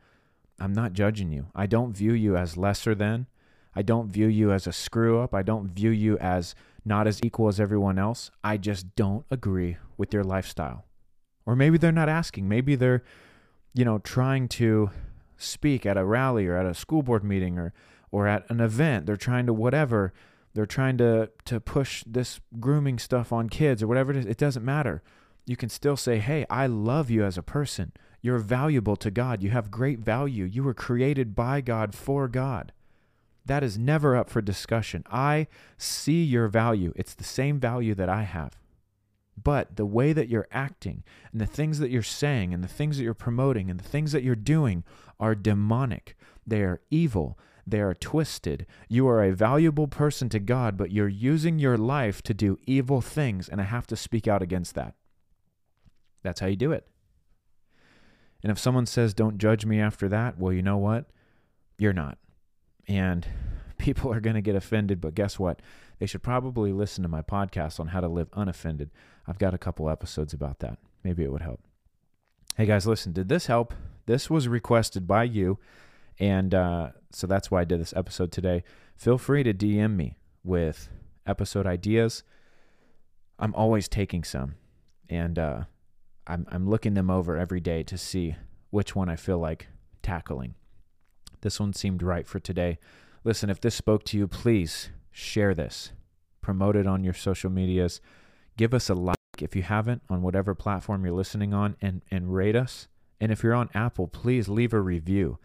I'm 0.61 0.73
not 0.73 0.93
judging 0.93 1.33
you. 1.33 1.47
I 1.55 1.67
don't 1.67 1.97
view 1.97 2.13
you 2.13 2.37
as 2.37 2.57
lesser 2.57 2.95
than. 2.95 3.27
I 3.75 3.83
don't 3.83 4.13
view 4.13 4.27
you 4.27 4.53
as 4.53 4.67
a 4.67 4.73
screw 4.73 5.21
up. 5.21 5.35
I 5.35 5.43
don't 5.43 5.69
view 5.69 5.91
you 5.91 6.19
as 6.19 6.55
not 6.85 7.07
as 7.07 7.21
equal 7.23 7.49
as 7.49 7.59
everyone 7.59 7.99
else. 7.99 8.31
I 8.45 8.57
just 8.57 8.95
don't 8.95 9.25
agree 9.31 9.79
with 9.97 10.13
your 10.13 10.25
lifestyle. 10.25 10.85
Or 11.51 11.57
maybe 11.57 11.79
they're 11.79 11.91
not 11.91 12.09
asking. 12.09 12.49
Maybe 12.49 12.77
they're, 12.77 13.03
you 13.75 13.85
know, 13.85 13.99
trying 13.99 14.47
to 14.51 14.91
speak 15.37 15.85
at 15.85 15.97
a 15.97 16.05
rally 16.05 16.47
or 16.47 16.57
at 16.57 16.65
a 16.65 16.75
school 16.75 17.03
board 17.03 17.25
meeting 17.25 17.59
or 17.59 17.75
or 18.13 18.29
at 18.29 18.49
an 18.49 18.61
event. 18.61 19.07
They're 19.07 19.17
trying 19.17 19.47
to 19.47 19.53
whatever. 19.53 20.13
They're 20.55 20.65
trying 20.65 20.97
to 20.99 21.29
to 21.47 21.59
push 21.59 22.05
this 22.07 22.39
grooming 22.61 23.01
stuff 23.01 23.33
on 23.33 23.49
kids 23.49 23.83
or 23.83 23.89
whatever 23.89 24.13
it 24.13 24.19
is. 24.19 24.27
It 24.27 24.37
doesn't 24.37 24.65
matter. 24.65 25.03
You 25.45 25.57
can 25.57 25.69
still 25.69 25.97
say, 25.97 26.19
"Hey, 26.19 26.47
I 26.49 26.69
love 26.69 27.11
you 27.11 27.25
as 27.25 27.37
a 27.37 27.43
person. 27.43 27.91
You're 28.23 28.39
valuable 28.39 28.95
to 28.95 29.11
God. 29.11 29.43
You 29.43 29.51
have 29.51 29.73
great 29.73 29.99
value. 29.99 30.45
You 30.45 30.63
were 30.63 30.73
created 30.73 31.35
by 31.35 31.63
God 31.63 31.97
for 31.97 32.29
God. 32.29 32.71
That 33.45 33.65
is 33.65 33.77
never 33.77 34.15
up 34.15 34.31
for 34.31 34.41
discussion. 34.41 35.03
I 35.11 35.49
see 35.77 36.23
your 36.23 36.47
value. 36.47 36.93
It's 36.95 37.15
the 37.15 37.25
same 37.25 37.59
value 37.59 37.97
that 37.97 38.09
I 38.09 38.23
have. 38.23 38.57
But 39.43 39.77
the 39.77 39.87
way 39.87 40.13
that 40.13 40.29
you're 40.29 40.49
acting 40.51 41.05
and 41.33 41.41
the 41.41 41.47
things 41.47 41.79
that 41.79 41.91
you're 41.91 42.03
saying 42.03 42.53
and 42.53 42.63
the 42.65 42.69
things 42.69 42.97
that 42.97 43.05
you're 43.05 43.15
promoting 43.15 43.71
and 43.71 43.79
the 43.79 43.89
things 43.89 44.13
that 44.13 44.23
you're 44.23 44.35
doing 44.35 44.85
are 45.19 45.35
demonic. 45.35 46.17
They 46.47 46.63
are 46.63 46.81
evil. 46.91 47.39
They 47.67 47.81
are 47.81 47.95
twisted. 47.95 48.67
You 48.89 49.07
are 49.09 49.23
a 49.23 49.35
valuable 49.35 49.87
person 49.87 50.29
to 50.31 50.41
God, 50.41 50.77
but 50.77 50.91
you're 50.91 51.09
using 51.09 51.59
your 51.59 51.79
life 51.79 52.23
to 52.23 52.35
do 52.35 52.59
evil 52.67 53.01
things, 53.01 53.49
and 53.49 53.61
I 53.61 53.65
have 53.65 53.87
to 53.89 53.97
speak 53.97 54.27
out 54.27 54.43
against 54.43 54.75
that. 54.75 54.95
That's 56.23 56.41
how 56.41 56.49
you 56.49 56.57
do 56.57 56.73
it. 56.73 56.87
And 58.43 58.51
if 58.51 58.59
someone 58.59 58.87
says, 58.87 59.15
don't 59.15 59.39
judge 59.39 59.67
me 59.67 59.81
after 59.81 60.09
that, 60.09 60.39
well, 60.39 60.53
you 60.53 60.63
know 60.63 60.79
what? 60.79 61.07
You're 61.79 61.93
not. 61.93 62.19
And 62.89 63.27
people 63.79 64.13
are 64.13 64.21
going 64.21 64.35
to 64.35 64.43
get 64.43 64.57
offended, 64.57 65.01
but 65.01 65.15
guess 65.15 65.39
what? 65.39 65.61
They 66.01 66.07
should 66.07 66.23
probably 66.23 66.73
listen 66.73 67.03
to 67.03 67.09
my 67.09 67.21
podcast 67.21 67.79
on 67.79 67.89
how 67.89 68.01
to 68.01 68.09
live 68.09 68.31
unoffended. 68.33 68.91
I've 69.29 69.39
got 69.39 69.53
a 69.53 69.59
couple 69.59 69.91
episodes 69.91 70.33
about 70.33 70.61
that. 70.61 70.79
Maybe 71.05 71.23
it 71.23 71.31
would 71.31 71.43
help. 71.43 71.61
Hey 72.57 72.65
guys, 72.65 72.87
listen, 72.87 73.13
did 73.13 73.29
this 73.29 73.47
help? 73.47 73.75
This 74.07 74.31
was 74.31 74.49
requested 74.49 75.07
by 75.07 75.25
you. 75.25 75.59
And 76.19 76.55
uh, 76.55 76.89
so 77.13 77.27
that's 77.27 77.51
why 77.51 77.61
I 77.61 77.65
did 77.65 77.81
this 77.81 77.93
episode 77.95 78.33
today. 78.33 78.65
Feel 78.97 79.19
free 79.19 79.43
to 79.43 79.53
DM 79.53 79.95
me 79.95 80.17
with 80.43 80.89
episode 81.27 81.67
ideas. 81.67 82.23
I'm 83.39 83.55
always 83.55 83.87
taking 83.87 84.25
some. 84.25 84.55
And 85.11 85.39
uh, 85.39 85.65
I'm 86.27 86.47
I'm 86.51 86.69
looking 86.69 86.95
them 86.95 87.11
over 87.11 87.37
every 87.37 87.61
day 87.61 87.83
to 87.83 87.99
see 87.99 88.37
which 88.71 88.97
one 88.97 89.11
I 89.11 89.17
feel 89.17 89.39
like 89.39 89.69
tackling. 90.03 90.55
This 91.43 91.61
one 91.61 91.75
seemed 91.75 92.03
right 92.03 92.27
for 92.27 92.41
today. 92.41 92.79
Listen, 93.23 93.51
if 93.51 93.61
this 93.61 93.75
spoke 93.75 94.05
to 94.05 94.17
you, 94.17 94.27
please 94.27 94.91
share 95.11 95.55
this. 95.55 95.93
Promote 96.41 96.77
it 96.77 96.87
on 96.87 97.05
your 97.05 97.15
social 97.15 97.51
medias. 97.51 98.01
Give 98.57 98.75
us 98.75 98.89
a 98.89 98.95
like 98.95 99.17
if 99.41 99.57
you 99.57 99.63
haven't 99.63 100.03
on 100.09 100.23
whatever 100.23 100.55
platform 100.55 101.05
you're 101.05 101.15
listening 101.15 101.55
on 101.55 101.77
and 101.81 102.03
and 102.11 102.35
rate 102.35 102.57
us 102.57 102.89
And 103.21 103.31
if 103.31 103.43
you're 103.43 103.55
on 103.55 103.69
Apple, 103.75 104.09
please 104.09 104.49
leave 104.49 104.73
a 104.73 104.81
review. 104.81 105.39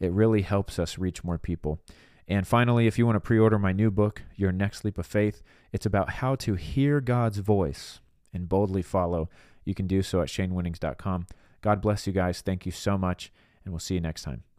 It 0.00 0.12
really 0.12 0.42
helps 0.42 0.78
us 0.78 0.98
reach 0.98 1.22
more 1.22 1.38
people. 1.38 1.80
And 2.26 2.46
finally, 2.46 2.86
if 2.86 2.98
you 2.98 3.06
want 3.06 3.16
to 3.16 3.20
pre 3.20 3.38
order 3.38 3.58
my 3.58 3.72
new 3.72 3.90
book, 3.90 4.22
Your 4.36 4.52
Next 4.52 4.84
Leap 4.84 4.98
of 4.98 5.06
Faith, 5.06 5.42
it's 5.72 5.86
about 5.86 6.10
how 6.14 6.34
to 6.36 6.54
hear 6.54 7.00
God's 7.00 7.38
voice 7.38 8.00
and 8.32 8.48
boldly 8.48 8.82
follow. 8.82 9.28
You 9.64 9.74
can 9.74 9.86
do 9.86 10.02
so 10.02 10.20
at 10.20 10.28
shanewinnings.com. 10.28 11.26
God 11.60 11.80
bless 11.82 12.06
you 12.06 12.12
guys. 12.12 12.40
Thank 12.40 12.66
you 12.66 12.72
so 12.72 12.96
much, 12.96 13.32
and 13.64 13.72
we'll 13.72 13.80
see 13.80 13.94
you 13.94 14.00
next 14.00 14.22
time. 14.22 14.49